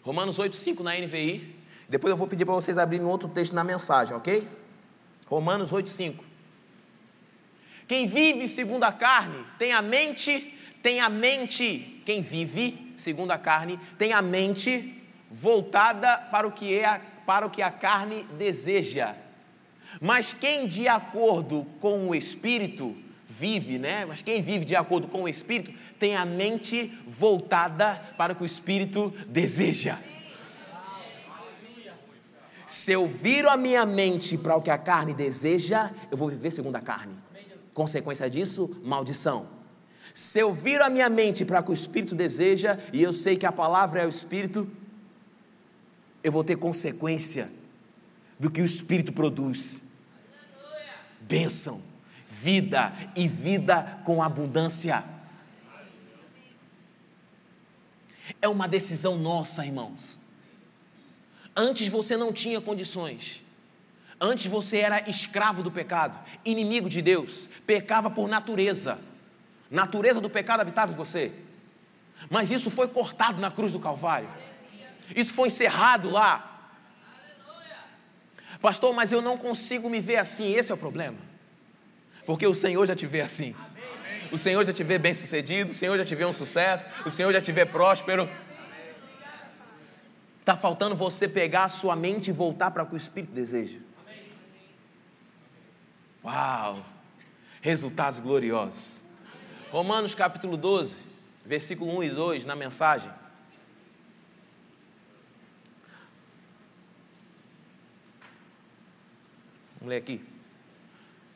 [0.04, 1.56] Romanos 8, 5 na NVI.
[1.88, 4.46] Depois eu vou pedir para vocês abrirem outro texto na mensagem, ok?
[5.28, 6.29] Romanos 8, 5.
[7.90, 12.04] Quem vive segundo a carne tem a mente, tem a mente.
[12.06, 17.48] Quem vive segundo a carne tem a mente voltada para o que é a, para
[17.48, 19.16] o que a carne deseja.
[20.00, 22.96] Mas quem de acordo com o Espírito
[23.28, 24.06] vive, né?
[24.06, 28.44] Mas quem vive de acordo com o Espírito tem a mente voltada para o que
[28.44, 29.98] o Espírito deseja.
[32.68, 36.52] Se eu viro a minha mente para o que a carne deseja, eu vou viver
[36.52, 37.29] segundo a carne.
[37.80, 39.48] Consequência disso, maldição.
[40.14, 43.38] Se eu viro a minha mente para o que o Espírito deseja, e eu sei
[43.38, 44.70] que a palavra é o Espírito,
[46.22, 47.50] eu vou ter consequência
[48.38, 49.84] do que o Espírito produz
[51.22, 51.82] bênção,
[52.30, 55.02] vida e vida com abundância.
[58.42, 60.20] É uma decisão nossa, irmãos.
[61.56, 63.42] Antes você não tinha condições.
[64.22, 69.00] Antes você era escravo do pecado, inimigo de Deus, pecava por natureza.
[69.72, 71.32] Natureza do pecado habitava em você.
[72.30, 74.28] Mas isso foi cortado na cruz do Calvário.
[75.16, 76.46] Isso foi encerrado lá.
[78.62, 81.18] Pastor, mas eu não consigo me ver assim, esse é o problema.
[82.26, 83.56] Porque o Senhor já te vê assim.
[84.32, 87.10] O Senhor já te vê bem sucedido, o Senhor já te vê um sucesso, o
[87.10, 88.30] Senhor já te vê próspero.
[90.42, 93.80] Está faltando você pegar a sua mente e voltar para o que o Espírito deseja.
[96.24, 96.86] Uau!
[97.62, 99.02] Resultados gloriosos.
[99.72, 101.06] Romanos capítulo 12,
[101.46, 103.10] versículo 1 e 2 na mensagem.
[109.80, 110.22] Vamos ler aqui.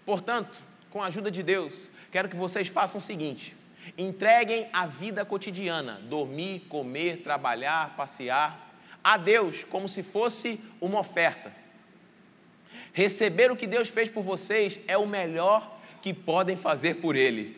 [0.05, 3.55] Portanto, com a ajuda de Deus, quero que vocês façam o seguinte:
[3.97, 8.69] entreguem a vida cotidiana, dormir, comer, trabalhar, passear,
[9.01, 11.62] a Deus como se fosse uma oferta
[12.93, 17.57] Receber o que Deus fez por vocês é o melhor que podem fazer por Ele.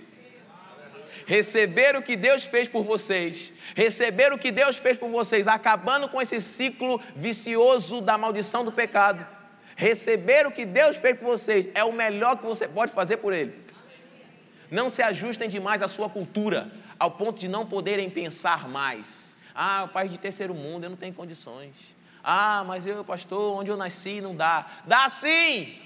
[1.28, 6.08] Receber o que Deus fez por vocês, receber o que Deus fez por vocês, acabando
[6.08, 9.26] com esse ciclo vicioso da maldição do pecado.
[9.76, 13.34] Receber o que Deus fez por vocês é o melhor que você pode fazer por
[13.34, 13.60] Ele.
[14.72, 19.36] Não se ajustem demais à sua cultura, ao ponto de não poderem pensar mais.
[19.54, 21.96] Ah, o país de terceiro mundo, eu não tenho condições.
[22.28, 24.66] Ah, mas eu, pastor, onde eu nasci não dá.
[24.84, 25.78] Dá sim!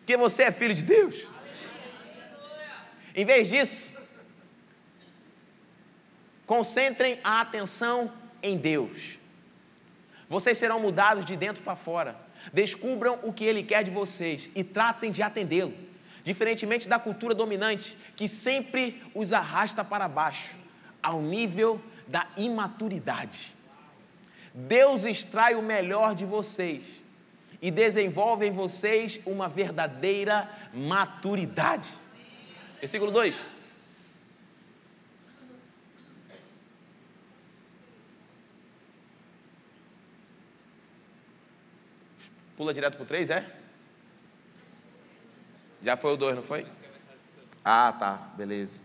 [0.00, 1.26] Porque você é filho de Deus.
[3.14, 3.90] Em vez disso,
[6.44, 9.18] concentrem a atenção em Deus.
[10.28, 12.14] Vocês serão mudados de dentro para fora.
[12.52, 15.74] Descubram o que Ele quer de vocês e tratem de atendê-lo.
[16.22, 20.54] Diferentemente da cultura dominante, que sempre os arrasta para baixo,
[21.02, 23.56] ao nível da imaturidade.
[24.58, 26.84] Deus extrai o melhor de vocês
[27.62, 31.88] e desenvolve em vocês uma verdadeira maturidade.
[32.80, 33.36] Versículo 2.
[42.56, 43.56] Pula direto para o 3, é?
[45.84, 46.66] Já foi o 2, não foi?
[47.64, 48.82] Ah, tá, beleza.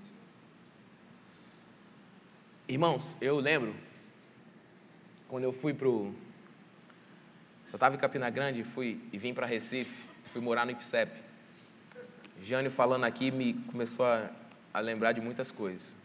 [2.68, 3.76] Irmãos, eu lembro
[5.34, 6.14] quando eu fui para o.
[7.72, 11.12] Eu estava em Campina Grande fui, e vim para Recife, fui morar no IPSEP.
[12.40, 14.30] Jânio falando aqui me começou a,
[14.72, 15.96] a lembrar de muitas coisas.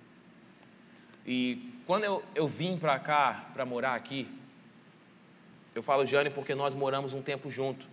[1.26, 4.26] E quando eu, eu vim para cá, para morar aqui,
[5.74, 7.84] eu falo Jane porque nós moramos um tempo junto.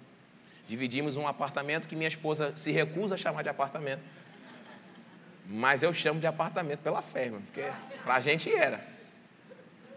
[0.70, 4.02] Dividimos um apartamento que minha esposa se recusa a chamar de apartamento.
[5.46, 7.66] Mas eu chamo de apartamento pela fé, porque
[8.06, 8.95] para a gente era.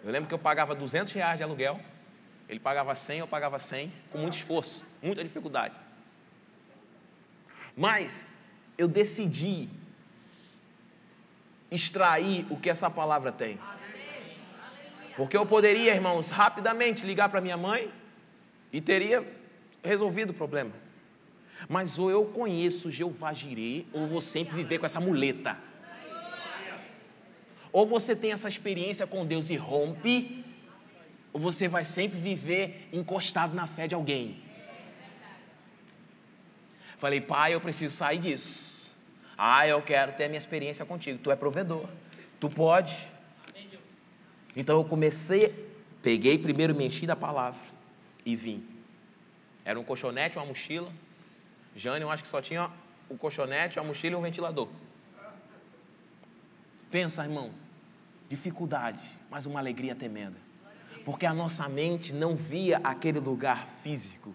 [0.04, 1.80] Eu lembro que eu pagava 200 reais de aluguel,
[2.48, 5.74] ele pagava 100, eu pagava 100, com muito esforço, muita dificuldade.
[7.76, 8.38] Mas
[8.76, 9.68] eu decidi
[11.70, 13.58] extrair o que essa palavra tem.
[15.16, 17.92] Porque eu poderia, irmãos, rapidamente ligar para minha mãe
[18.72, 19.26] e teria
[19.82, 20.72] resolvido o problema.
[21.68, 25.58] Mas ou eu conheço Jeová Jirê, ou vou sempre viver com essa muleta.
[27.72, 30.44] Ou você tem essa experiência com Deus e rompe,
[31.32, 34.42] ou você vai sempre viver encostado na fé de alguém.
[36.98, 38.92] Falei, pai, eu preciso sair disso.
[39.36, 41.20] Ah, eu quero ter a minha experiência contigo.
[41.22, 41.86] Tu é provedor.
[42.40, 42.96] Tu pode.
[44.56, 45.54] Então eu comecei,
[46.02, 47.60] peguei primeiro, me enchi da palavra
[48.26, 48.66] e vim.
[49.64, 50.92] Era um colchonete, uma mochila.
[51.76, 52.68] Jane, eu acho que só tinha
[53.08, 54.68] o colchonete, a mochila e um ventilador.
[56.90, 57.50] Pensa, irmão,
[58.28, 60.36] dificuldade, mas uma alegria tremenda.
[61.04, 64.34] Porque a nossa mente não via aquele lugar físico.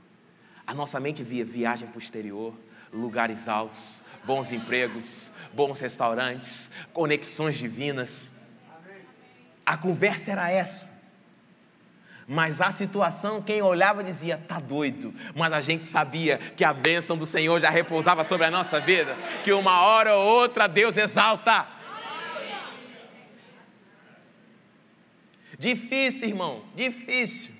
[0.65, 2.53] A nossa mente via viagem para o exterior,
[2.91, 8.33] lugares altos, bons empregos, bons restaurantes, conexões divinas.
[9.65, 10.93] A conversa era essa.
[12.27, 15.13] Mas a situação, quem olhava dizia, tá doido.
[15.35, 19.15] Mas a gente sabia que a bênção do Senhor já repousava sobre a nossa vida,
[19.43, 21.67] que uma hora ou outra Deus exalta.
[25.57, 27.53] Difícil, irmão, difícil.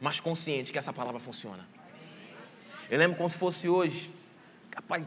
[0.00, 1.66] Mas consciente que essa palavra funciona.
[2.88, 4.12] Eu lembro como se fosse hoje.
[4.70, 5.06] Capaz,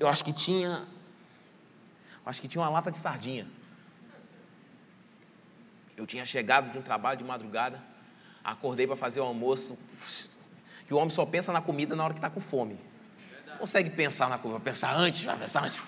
[0.00, 0.84] eu acho que tinha.
[2.24, 3.46] Acho que tinha uma lata de sardinha.
[5.96, 7.82] Eu tinha chegado de um trabalho de madrugada,
[8.44, 9.76] acordei para fazer o almoço,
[10.86, 12.78] que o homem só pensa na comida na hora que está com fome.
[13.58, 15.80] Consegue pensar na comida, pensar antes, vai pensar antes.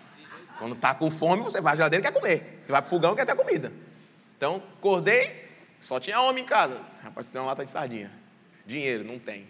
[0.60, 2.60] Quando está com fome, você vai à geladeira e quer comer.
[2.62, 3.72] Você vai para o fogão e quer ter comida.
[4.36, 5.48] Então, acordei,
[5.80, 6.86] só tinha homem em casa.
[7.02, 8.12] Rapaz, você tem uma lata de sardinha.
[8.66, 9.48] Dinheiro, não tem.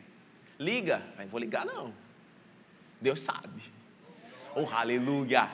[0.56, 1.02] Liga.
[1.18, 1.92] Não vou ligar, não.
[3.00, 3.60] Deus sabe.
[4.54, 5.50] Oh, aleluia.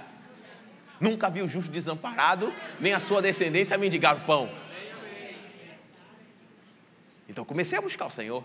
[1.00, 4.50] Nunca vi o justo desamparado, nem a sua descendência mendigar o pão.
[7.26, 8.44] Então comecei a buscar o Senhor,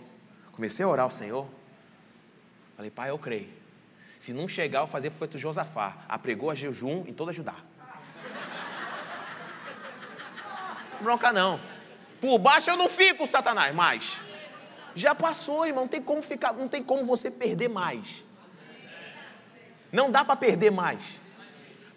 [0.54, 1.46] comecei a orar ao Senhor.
[2.78, 3.61] Falei, pai, eu creio.
[4.22, 7.56] Se não chegar, eu fazer feito Josafá, apregou a jejum em toda Judá.
[11.02, 11.60] Bronca não.
[12.20, 14.20] Por baixo eu não fico, Satanás, mas
[14.96, 18.24] já passou, irmão, não tem como ficar, não tem como você perder mais.
[19.92, 21.02] Não dá para perder mais.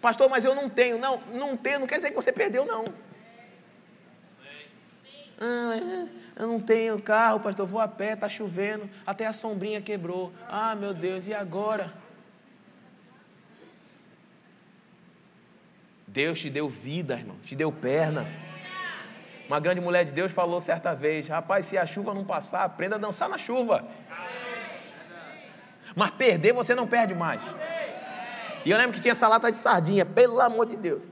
[0.01, 0.97] Pastor, mas eu não tenho.
[0.97, 2.85] Não, não ter não quer dizer que você perdeu, não.
[5.39, 6.07] Ah,
[6.37, 10.33] eu não tenho carro, pastor, vou a pé, está chovendo, até a sombrinha quebrou.
[10.49, 12.03] Ah, meu Deus, e agora?
[16.15, 18.25] Deus te deu vida, irmão, te deu perna.
[19.47, 22.95] Uma grande mulher de Deus falou certa vez: Rapaz, se a chuva não passar, aprenda
[22.95, 23.85] a dançar na chuva.
[25.93, 27.43] Mas perder você não perde mais.
[28.63, 31.03] E eu lembro que tinha essa lata de sardinha, pelo amor de Deus.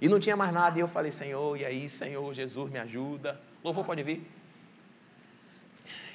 [0.00, 0.78] E não tinha mais nada.
[0.78, 3.40] E eu falei: Senhor, e aí, Senhor, Jesus, me ajuda.
[3.62, 4.24] Louvor pode vir.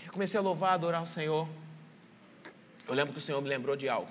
[0.06, 1.46] Eu comecei a louvar, a adorar o Senhor.
[2.88, 4.10] Eu lembro que o Senhor me lembrou de algo.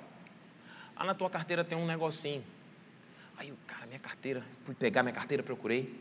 [0.94, 2.44] Ah, na tua carteira tem um negocinho.
[3.38, 5.94] Aí, cara, minha carteira, fui pegar minha carteira, procurei.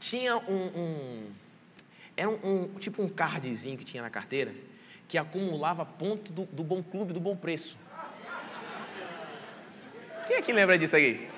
[0.00, 1.30] Tinha um, um
[2.16, 4.52] era um, um, tipo um cardzinho que tinha na carteira
[5.06, 7.78] que acumulava ponto do, do bom clube, do bom preço.
[10.26, 11.28] Quem é que lembra disso aqui?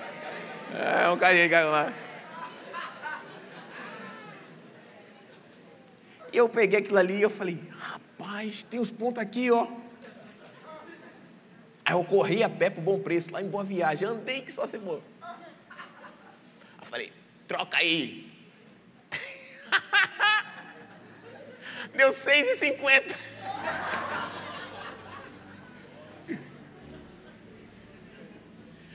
[0.73, 1.93] É um carinha que caiu lá.
[6.33, 9.67] E eu peguei aquilo ali e eu falei, rapaz, tem os pontos aqui, ó.
[11.85, 14.67] Aí eu corri a pé pro bom preço, lá em Boa Viagem, andei que só
[14.67, 15.18] se moço.
[16.89, 17.13] Falei,
[17.47, 18.33] troca aí.
[21.95, 23.15] Deu seis e cinquenta.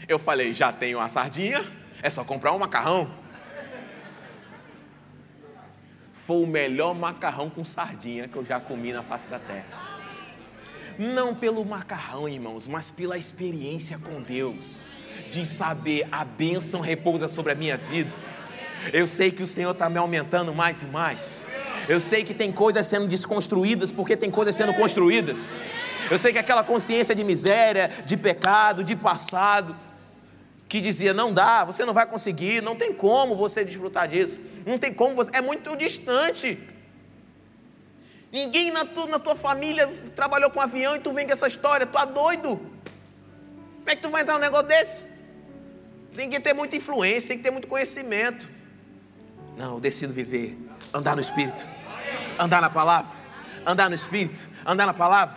[0.07, 1.65] Eu falei, já tenho a sardinha,
[2.01, 3.23] é só comprar um macarrão
[6.23, 9.65] foi o melhor macarrão com sardinha que eu já comi na face da terra.
[10.97, 14.87] Não pelo macarrão, irmãos, mas pela experiência com Deus,
[15.33, 18.11] de saber a bênção repousa sobre a minha vida.
[18.91, 21.47] Eu sei que o Senhor está me aumentando mais e mais.
[21.87, 25.57] Eu sei que tem coisas sendo desconstruídas porque tem coisas sendo construídas.
[26.11, 29.75] Eu sei que aquela consciência de miséria, de pecado, de passado,
[30.67, 34.77] que dizia: não dá, você não vai conseguir, não tem como você desfrutar disso, não
[34.77, 36.59] tem como você, é muito distante.
[38.31, 41.97] Ninguém na, na tua família trabalhou com avião e tu vem com essa história, tu
[41.97, 42.57] é doido.
[42.57, 45.12] Como é que tu vai entrar num negócio desse?
[46.15, 48.47] Tem que ter muita influência, tem que ter muito conhecimento.
[49.57, 50.57] Não, eu decido viver,
[50.93, 51.65] andar no Espírito,
[52.39, 53.11] andar na palavra,
[53.65, 55.35] andar no Espírito, andar na palavra,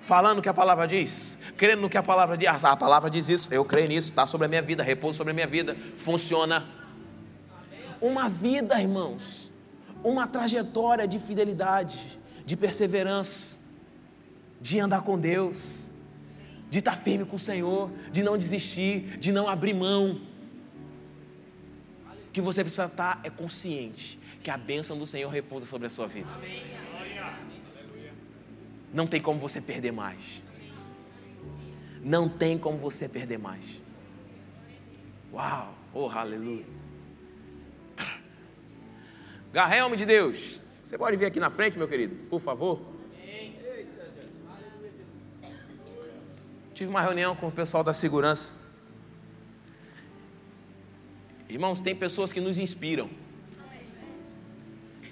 [0.00, 2.48] falando o que a palavra diz, crendo no que a palavra diz.
[2.48, 5.32] Ah, a palavra diz isso, eu creio nisso, está sobre a minha vida, repouso sobre
[5.32, 6.64] a minha vida, funciona.
[8.00, 9.50] Uma vida, irmãos,
[10.02, 13.56] uma trajetória de fidelidade, de perseverança,
[14.60, 15.89] de andar com Deus,
[16.70, 20.20] de estar firme com o Senhor, de não desistir, de não abrir mão.
[22.28, 25.90] O que você precisa estar é consciente que a bênção do Senhor repousa sobre a
[25.90, 26.28] sua vida.
[28.94, 30.42] Não tem como você perder mais.
[32.02, 33.82] Não tem como você perder mais.
[35.32, 35.74] Uau!
[35.92, 36.64] Oh, aleluia!
[39.52, 40.60] Garré, de Deus.
[40.82, 42.80] Você pode vir aqui na frente, meu querido, por favor?
[46.80, 48.54] Tive uma reunião com o pessoal da segurança.
[51.46, 53.10] Irmãos, tem pessoas que nos inspiram.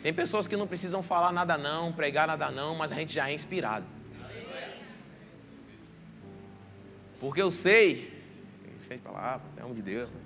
[0.03, 3.29] Tem pessoas que não precisam falar nada não, pregar nada não, mas a gente já
[3.29, 3.85] é inspirado.
[7.21, 8.19] Porque eu sei,
[8.87, 10.09] cheio palavra, é um de Deus.
[10.09, 10.21] Né?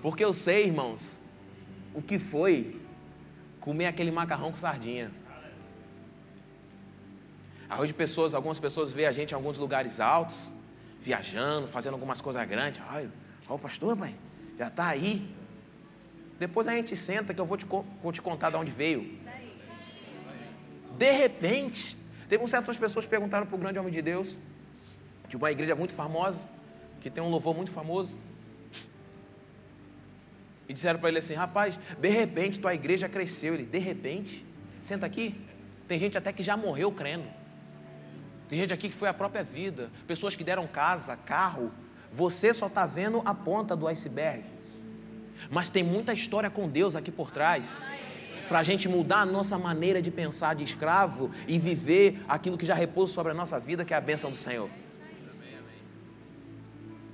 [0.00, 1.18] Porque eu sei, irmãos,
[1.92, 2.80] o que foi
[3.58, 5.10] comer aquele macarrão com sardinha.
[7.78, 10.50] Hoje pessoas, algumas pessoas veem a gente em alguns lugares altos,
[11.00, 12.82] viajando, fazendo algumas coisas grandes.
[13.48, 14.14] Ó, o pastor, pai,
[14.58, 15.34] já está aí.
[16.38, 19.18] Depois a gente senta que eu vou te, vou te contar de onde veio.
[20.98, 21.96] De repente,
[22.28, 24.36] teve certas pessoas que perguntaram para o grande homem de Deus,
[25.28, 26.40] de uma igreja muito famosa,
[27.00, 28.16] que tem um louvor muito famoso.
[30.68, 33.54] E disseram para ele assim: rapaz, de repente tua igreja cresceu.
[33.54, 34.44] Ele, de repente,
[34.82, 35.40] senta aqui.
[35.86, 37.39] Tem gente até que já morreu crendo.
[38.50, 39.90] Tem gente aqui que foi a própria vida.
[40.08, 41.70] Pessoas que deram casa, carro.
[42.10, 44.44] Você só está vendo a ponta do iceberg.
[45.48, 47.92] Mas tem muita história com Deus aqui por trás.
[48.48, 52.66] Para a gente mudar a nossa maneira de pensar de escravo e viver aquilo que
[52.66, 54.68] já repousa sobre a nossa vida, que é a bênção do Senhor.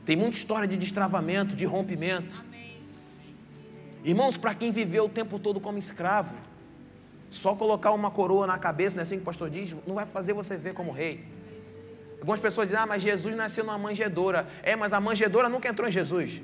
[0.07, 2.43] Tem muita história de destravamento, de rompimento.
[4.03, 6.35] Irmãos, para quem viveu o tempo todo como escravo,
[7.31, 10.07] só colocar uma coroa na cabeça, não é assim que o pastor diz, não vai
[10.07, 11.25] fazer você ver como rei.
[12.21, 14.49] Algumas pessoas dizem, ah, mas Jesus nasceu numa manjedoura.
[14.63, 16.43] É, mas a manjedoura nunca entrou em Jesus.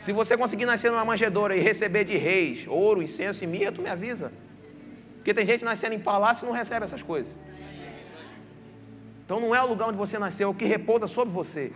[0.00, 3.82] Se você conseguir nascer numa manjedoura e receber de reis, ouro, incenso e mirra, tu
[3.82, 4.32] me avisa.
[5.16, 7.36] Porque tem gente nascendo em palácio e não recebe essas coisas.
[9.24, 11.72] Então não é o lugar onde você nasceu, é o que repousa sobre você.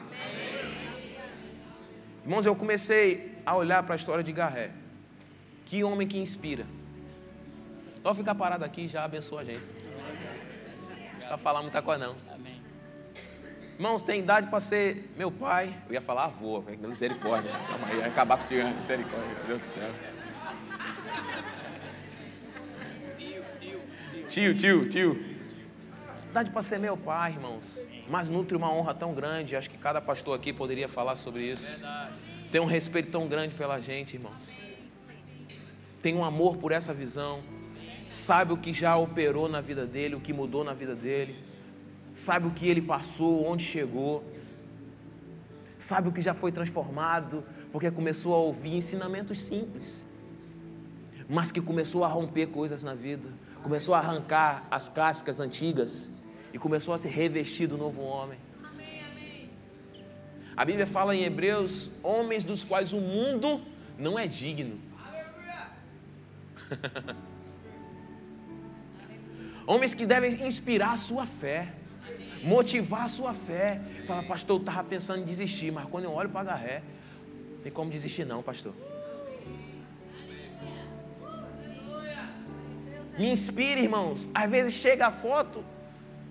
[2.24, 4.70] Irmãos, eu comecei a olhar para a história de Garré.
[5.70, 6.66] Que homem que inspira.
[8.02, 9.62] Só ficar parado aqui já abençoa a gente.
[11.22, 12.16] Não vai falar muita coisa não.
[13.76, 15.72] Irmãos, tem idade para ser meu pai.
[15.86, 17.52] Eu ia falar avô, misericórdia.
[17.96, 19.92] Ia acabar com o misericórdia, meu Deus do céu.
[24.28, 25.24] Tio, tio, tio.
[26.30, 27.86] Idade para ser meu pai, irmãos.
[28.08, 29.54] Mas nutre uma honra tão grande.
[29.54, 31.86] Acho que cada pastor aqui poderia falar sobre isso.
[32.50, 34.56] Tem um respeito tão grande pela gente, irmãos.
[36.02, 37.42] Tem um amor por essa visão.
[38.08, 41.36] Sabe o que já operou na vida dele, o que mudou na vida dele.
[42.12, 44.24] Sabe o que ele passou, onde chegou.
[45.78, 47.42] Sabe o que já foi transformado,
[47.72, 50.06] porque começou a ouvir ensinamentos simples,
[51.26, 53.28] mas que começou a romper coisas na vida,
[53.62, 56.10] começou a arrancar as cascas antigas
[56.52, 58.38] e começou a se revestir do novo homem.
[60.54, 63.62] A Bíblia fala em Hebreus: homens dos quais o mundo
[63.96, 64.78] não é digno.
[69.66, 71.68] homens que devem inspirar a sua fé,
[72.42, 73.80] motivar a sua fé.
[74.06, 76.82] Fala, pastor, eu estava pensando em desistir, mas quando eu olho para Garré,
[77.52, 78.74] não tem como desistir, não, pastor.
[83.18, 84.28] Me inspire, irmãos.
[84.34, 85.64] Às vezes chega a foto,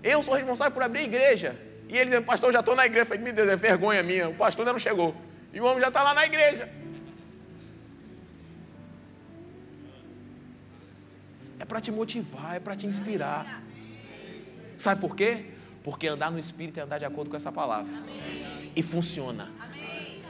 [0.02, 1.56] eu sou responsável por abrir a igreja.
[1.88, 3.02] E ele diz, pastor, já estou na igreja.
[3.02, 4.28] Eu falei, meu Deus, é vergonha minha.
[4.28, 5.14] O pastor ainda não chegou.
[5.52, 6.68] E o homem já está lá na igreja.
[11.70, 13.62] Para te motivar, é para te inspirar.
[14.76, 15.52] Sabe por quê?
[15.84, 17.96] Porque andar no Espírito é andar de acordo com essa palavra.
[17.96, 18.72] Amém.
[18.74, 19.48] E funciona.
[19.60, 20.20] Amém.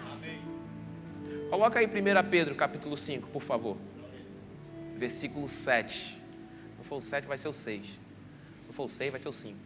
[1.48, 3.78] Coloca aí 1 Pedro capítulo 5, por favor.
[4.96, 6.20] Versículo 7.
[6.76, 7.98] Não for o 7, vai ser o 6.
[8.66, 9.56] Não for o 6, vai ser o 5.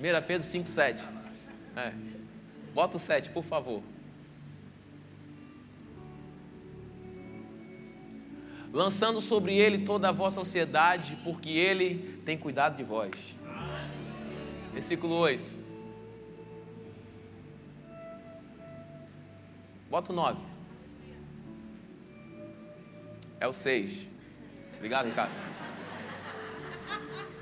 [0.00, 1.04] 1 Pedro 5, 7.
[1.76, 1.92] É.
[2.72, 3.82] Bota o 7, por favor.
[8.72, 13.10] Lançando sobre ele toda a vossa ansiedade, porque ele tem cuidado de vós.
[14.72, 15.58] Versículo 8.
[19.90, 20.38] Bota o 9.
[23.40, 24.06] É o 6.
[24.76, 25.32] Obrigado, Ricardo.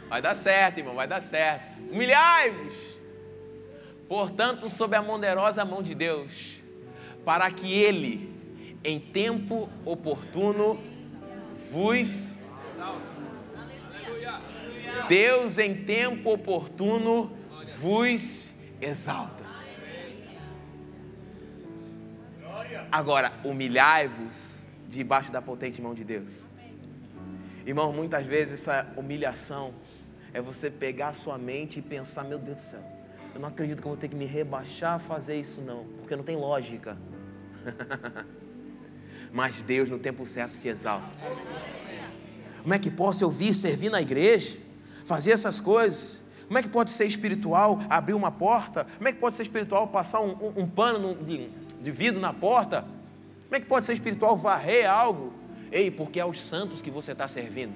[0.09, 1.77] Vai dar certo, irmão, vai dar certo.
[1.91, 2.74] Humilhai-vos,
[4.09, 6.61] portanto, sob a poderosa mão de Deus,
[7.24, 8.33] para que Ele,
[8.85, 10.81] em tempo oportuno,
[11.71, 12.37] vos
[15.09, 17.31] Deus em tempo oportuno
[17.79, 18.49] vos
[18.81, 19.45] exalta.
[22.91, 26.47] Agora, humilhai-vos debaixo da potente mão de Deus.
[27.64, 29.75] Irmão, muitas vezes essa humilhação
[30.33, 32.83] é você pegar a sua mente e pensar: meu Deus do céu,
[33.35, 36.17] eu não acredito que eu vou ter que me rebaixar a fazer isso, não, porque
[36.17, 36.97] não tem lógica.
[39.37, 41.07] Mas Deus, no tempo certo, te exalta.
[42.62, 44.66] Como é que posso eu vir servir na igreja?
[45.05, 46.26] fazer essas coisas?
[46.47, 48.87] Como é que pode ser espiritual abrir uma porta?
[48.97, 51.49] Como é que pode ser espiritual passar um, um, um pano de,
[51.80, 52.82] de vidro na porta?
[53.43, 55.32] Como é que pode ser espiritual varrer algo?
[55.70, 57.74] Ei, porque é os santos que você está servindo.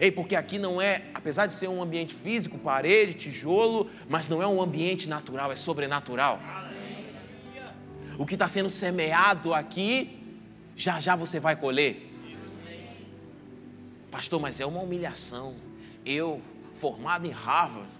[0.00, 4.42] Ei, porque aqui não é, apesar de ser um ambiente físico, parede, tijolo, mas não
[4.42, 6.40] é um ambiente natural, é sobrenatural.
[8.18, 10.18] O que está sendo semeado aqui,
[10.74, 12.12] já já você vai colher.
[14.10, 15.54] Pastor, mas é uma humilhação.
[16.04, 16.40] Eu,
[16.74, 17.90] formado em Harvard,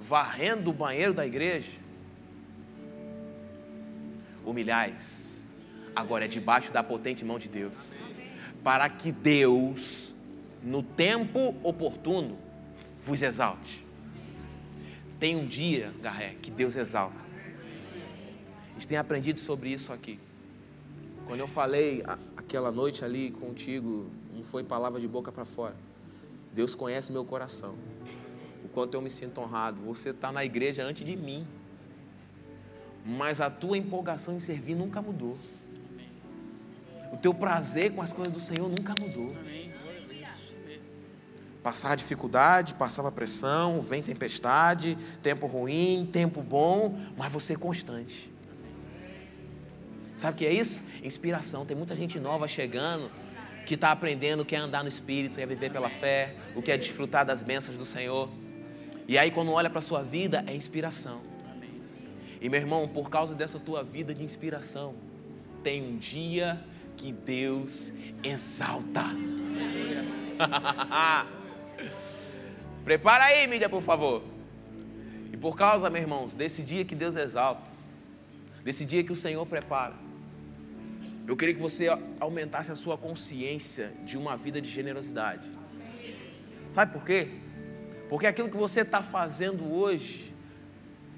[0.00, 1.80] varrendo o banheiro da igreja.
[4.44, 5.44] Humilhais,
[5.94, 7.98] agora é debaixo da potente mão de Deus,
[8.62, 10.14] para que Deus,
[10.62, 12.38] no tempo oportuno,
[12.98, 13.84] vos exalte.
[15.18, 17.27] Tem um dia, Garré, que Deus exalta.
[18.78, 20.20] Gente tem aprendido sobre isso aqui.
[21.26, 22.00] Quando eu falei
[22.36, 25.74] aquela noite ali contigo não foi palavra de boca para fora.
[26.52, 27.74] Deus conhece meu coração.
[28.64, 29.82] O quanto eu me sinto honrado.
[29.82, 31.44] Você está na igreja antes de mim.
[33.04, 35.36] Mas a tua empolgação em servir nunca mudou.
[37.12, 39.34] O teu prazer com as coisas do Senhor nunca mudou.
[41.64, 48.37] Passar dificuldade, passava pressão, vem tempestade, tempo ruim, tempo bom, mas você é constante.
[50.18, 50.82] Sabe o que é isso?
[51.04, 51.64] Inspiração.
[51.64, 53.08] Tem muita gente nova chegando
[53.64, 56.72] que está aprendendo o que é andar no Espírito, é viver pela fé, o que
[56.72, 58.28] é desfrutar das bênçãos do Senhor.
[59.06, 61.20] E aí, quando olha para a sua vida, é inspiração.
[62.40, 64.96] E meu irmão, por causa dessa tua vida de inspiração,
[65.62, 66.58] tem um dia
[66.96, 67.92] que Deus
[68.24, 69.04] exalta.
[72.84, 74.24] Prepara aí, mídia, por favor.
[75.32, 77.62] E por causa, meus irmãos, desse dia que Deus exalta,
[78.64, 80.07] desse dia que o Senhor prepara,
[81.28, 85.46] Eu queria que você aumentasse a sua consciência de uma vida de generosidade.
[86.70, 87.28] Sabe por quê?
[88.08, 90.34] Porque aquilo que você está fazendo hoje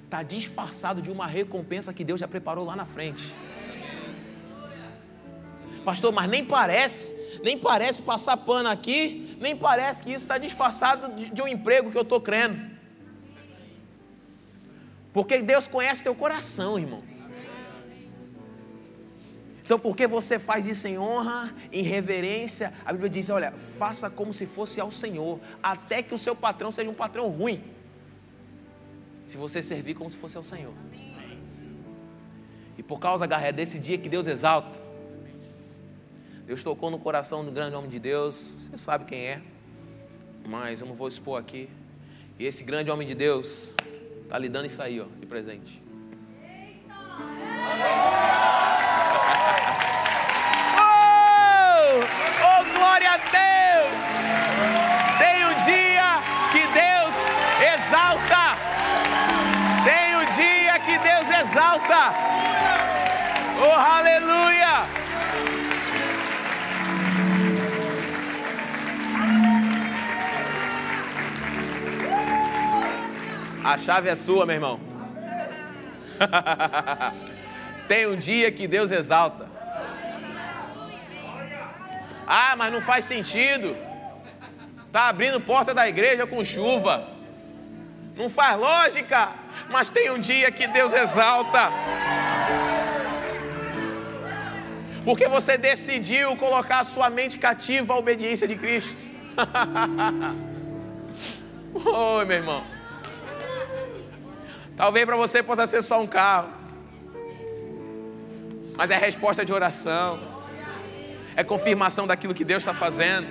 [0.03, 3.33] está disfarçado de uma recompensa que Deus já preparou lá na frente.
[5.85, 11.15] Pastor, mas nem parece, nem parece passar pano aqui, nem parece que isso está disfarçado
[11.15, 12.59] de, de um emprego que eu estou crendo.
[15.13, 17.10] Porque Deus conhece teu coração, irmão.
[19.71, 24.33] Então, porque você faz isso em honra, em reverência, a Bíblia diz: olha, faça como
[24.33, 27.63] se fosse ao Senhor, até que o seu patrão seja um patrão ruim.
[29.25, 30.73] Se você servir como se fosse ao Senhor.
[32.77, 34.77] E por causa, Garré, desse dia que Deus exalta,
[36.45, 39.41] Deus tocou no coração do grande homem de Deus, você sabe quem é,
[40.49, 41.69] mas eu não vou expor aqui.
[42.37, 43.71] E esse grande homem de Deus
[44.23, 45.80] está lhe dando isso aí, ó, de presente.
[53.11, 53.91] A Deus.
[55.17, 57.15] Tem um dia que Deus
[57.73, 58.43] exalta.
[59.83, 62.13] Tem um dia que Deus exalta.
[63.59, 64.85] Oh, aleluia.
[73.63, 74.79] A chave é sua, meu irmão.
[77.87, 79.50] Tem um dia que Deus exalta.
[82.33, 83.75] Ah, mas não faz sentido.
[84.87, 87.05] Está abrindo porta da igreja com chuva.
[88.15, 89.31] Não faz lógica.
[89.69, 91.69] Mas tem um dia que Deus exalta.
[95.03, 99.09] Porque você decidiu colocar a sua mente cativa à obediência de Cristo.
[101.75, 102.63] Oi, meu irmão.
[104.77, 106.47] Talvez para você possa ser só um carro.
[108.77, 110.40] Mas é resposta de oração
[111.41, 113.27] é confirmação daquilo que Deus está fazendo.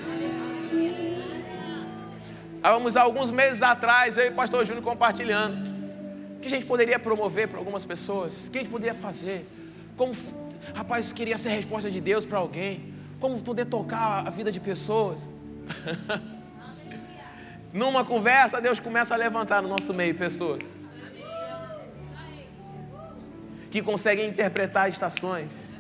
[2.63, 5.71] Há alguns meses atrás, eu e o pastor Júnior compartilhando.
[6.37, 8.47] O que a gente poderia promover para algumas pessoas?
[8.47, 9.47] O que a gente poderia fazer?
[9.97, 10.15] Como,
[10.75, 12.93] rapaz, queria ser resposta de Deus para alguém.
[13.19, 15.21] Como poder tocar a vida de pessoas?
[17.73, 20.81] Numa conversa, Deus começa a levantar no nosso meio pessoas
[23.71, 25.80] que conseguem interpretar estações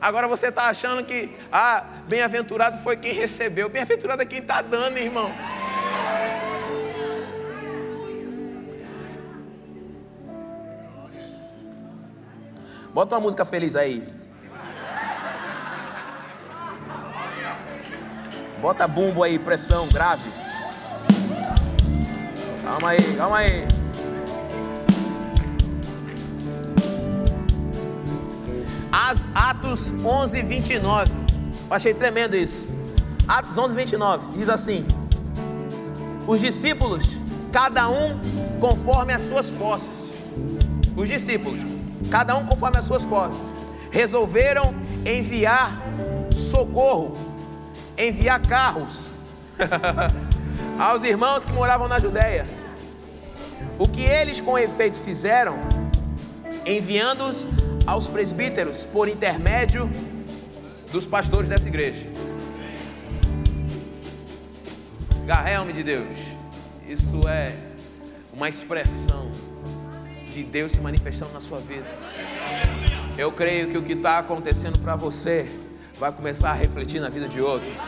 [0.00, 3.68] Agora você está achando que, ah, bem-aventurado foi quem recebeu.
[3.68, 5.32] Bem-aventurado é quem está dando, irmão.
[12.92, 14.02] Bota uma música feliz aí.
[18.60, 20.30] Bota bumbo aí, pressão grave.
[22.64, 23.75] Calma aí, calma aí.
[29.34, 31.10] Atos 11, 29.
[31.68, 32.72] Eu achei tremendo isso.
[33.28, 34.38] Atos 11, 29.
[34.38, 34.86] Diz assim:
[36.26, 37.18] Os discípulos,
[37.52, 38.18] cada um
[38.58, 40.16] conforme as suas posses.
[40.96, 41.60] Os discípulos,
[42.10, 43.54] cada um conforme as suas posses,
[43.90, 44.74] resolveram
[45.04, 45.78] enviar
[46.32, 47.18] socorro,
[47.98, 49.10] enviar carros
[50.80, 52.46] aos irmãos que moravam na Judéia.
[53.78, 55.58] O que eles com efeito fizeram,
[56.64, 57.46] enviando-os
[57.86, 59.88] aos presbíteros por intermédio
[60.90, 62.04] dos pastores dessa igreja.
[65.24, 66.16] Garrelme de Deus,
[66.88, 67.54] isso é
[68.32, 69.30] uma expressão
[70.32, 71.86] de Deus se manifestando na sua vida.
[73.16, 75.50] Eu creio que o que está acontecendo para você
[75.98, 77.78] vai começar a refletir na vida de outros.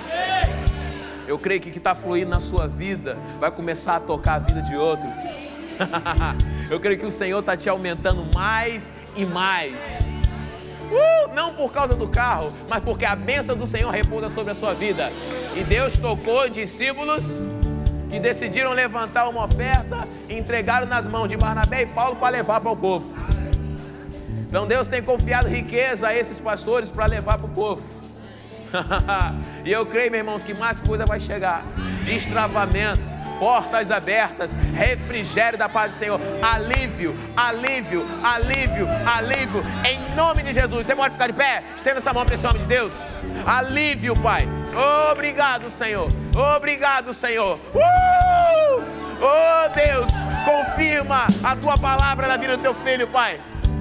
[1.27, 4.39] Eu creio que o que está fluindo na sua vida vai começar a tocar a
[4.39, 5.19] vida de outros.
[6.71, 10.15] Eu creio que o Senhor está te aumentando mais e mais.
[10.91, 14.55] Uh, não por causa do carro, mas porque a bênção do Senhor repousa sobre a
[14.55, 15.13] sua vida.
[15.55, 17.43] E Deus tocou discípulos
[18.09, 22.61] que decidiram levantar uma oferta e entregaram nas mãos de Barnabé e Paulo para levar
[22.61, 23.15] para o povo.
[24.49, 27.83] Então Deus tem confiado riqueza a esses pastores para levar para o povo.
[29.65, 31.65] e eu creio, meus irmãos, que mais coisa vai chegar.
[32.05, 40.53] Destravamento portas abertas, refrigério da paz do Senhor, alívio, alívio, alívio, alívio, em nome de
[40.53, 40.87] Jesus.
[40.87, 41.63] Você pode ficar de pé?
[41.75, 43.15] Estenda essa mão para esse homem de Deus.
[43.47, 44.49] Alívio, Pai.
[45.13, 46.11] Obrigado, Senhor.
[46.57, 47.59] Obrigado, Senhor.
[47.75, 48.99] Uh!
[49.21, 50.11] Oh Deus,
[50.45, 53.41] confirma a tua palavra na vida do teu filho, Pai.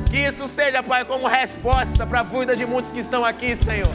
[0.09, 3.91] Que isso seja, Pai, como resposta para a vida de muitos que estão aqui, Senhor.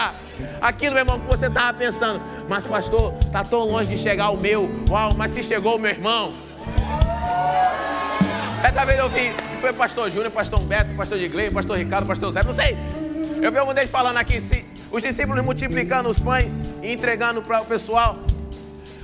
[0.60, 2.20] Aquilo, meu irmão, que você estava pensando.
[2.48, 4.70] Mas, pastor, está tão longe de chegar o meu.
[4.88, 6.30] Uau, mas se chegou o meu irmão.
[8.62, 12.42] É, talvez eu vi, foi pastor Júnior, pastor Humberto, pastor Digley, pastor Ricardo, pastor Zé,
[12.42, 12.76] não sei.
[13.40, 17.60] Eu vi algum deles falando aqui, se, os discípulos multiplicando os pães e entregando para
[17.60, 18.16] o pessoal.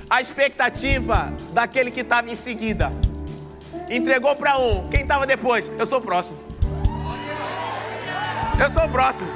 [0.09, 2.91] A expectativa daquele que estava em seguida.
[3.89, 4.87] Entregou para um.
[4.89, 5.69] Quem estava depois?
[5.77, 6.37] Eu sou o próximo.
[8.59, 9.29] Eu sou o próximo.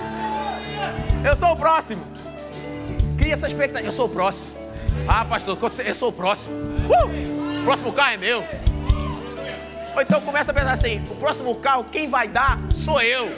[1.23, 2.16] Eu sou o próximo.
[3.27, 3.89] Cria essa expectativa.
[3.89, 4.45] Eu sou o próximo.
[5.05, 6.55] Ah, pastor, eu sou o próximo.
[6.55, 7.59] Uh!
[7.59, 8.41] O próximo carro é meu.
[9.93, 13.29] Ou então começa a pensar assim: o próximo carro, quem vai dar sou eu.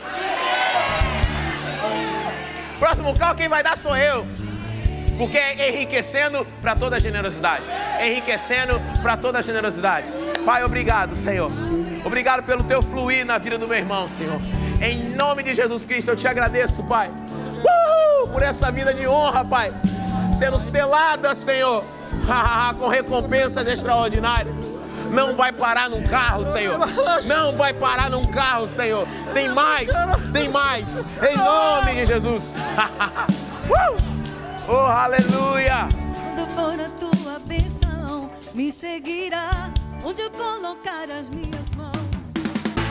[2.78, 4.28] Próximo carro, quem vai dar sou eu.
[5.18, 7.64] Porque é enriquecendo para toda a generosidade.
[8.00, 10.06] Enriquecendo para toda a generosidade.
[10.46, 11.52] Pai, obrigado, Senhor.
[12.06, 14.40] Obrigado pelo teu fluir na vida do meu irmão, Senhor.
[14.80, 17.10] Em nome de Jesus Cristo, eu te agradeço, Pai.
[17.64, 19.74] Uh, por essa vida de honra, Pai.
[20.32, 21.84] Sendo selada, Senhor,
[22.78, 24.56] com recompensas extraordinárias.
[25.12, 26.78] Não vai parar num carro, Senhor.
[27.26, 29.08] Não vai parar num carro, Senhor.
[29.34, 29.88] Tem mais,
[30.32, 31.04] tem mais.
[31.28, 32.56] Em nome de Jesus.
[33.70, 34.10] uh!
[34.68, 35.90] Oh, aleluia.
[36.36, 39.72] Quando for a tua bênção, me seguirá
[40.04, 41.59] onde eu colocar as minhas.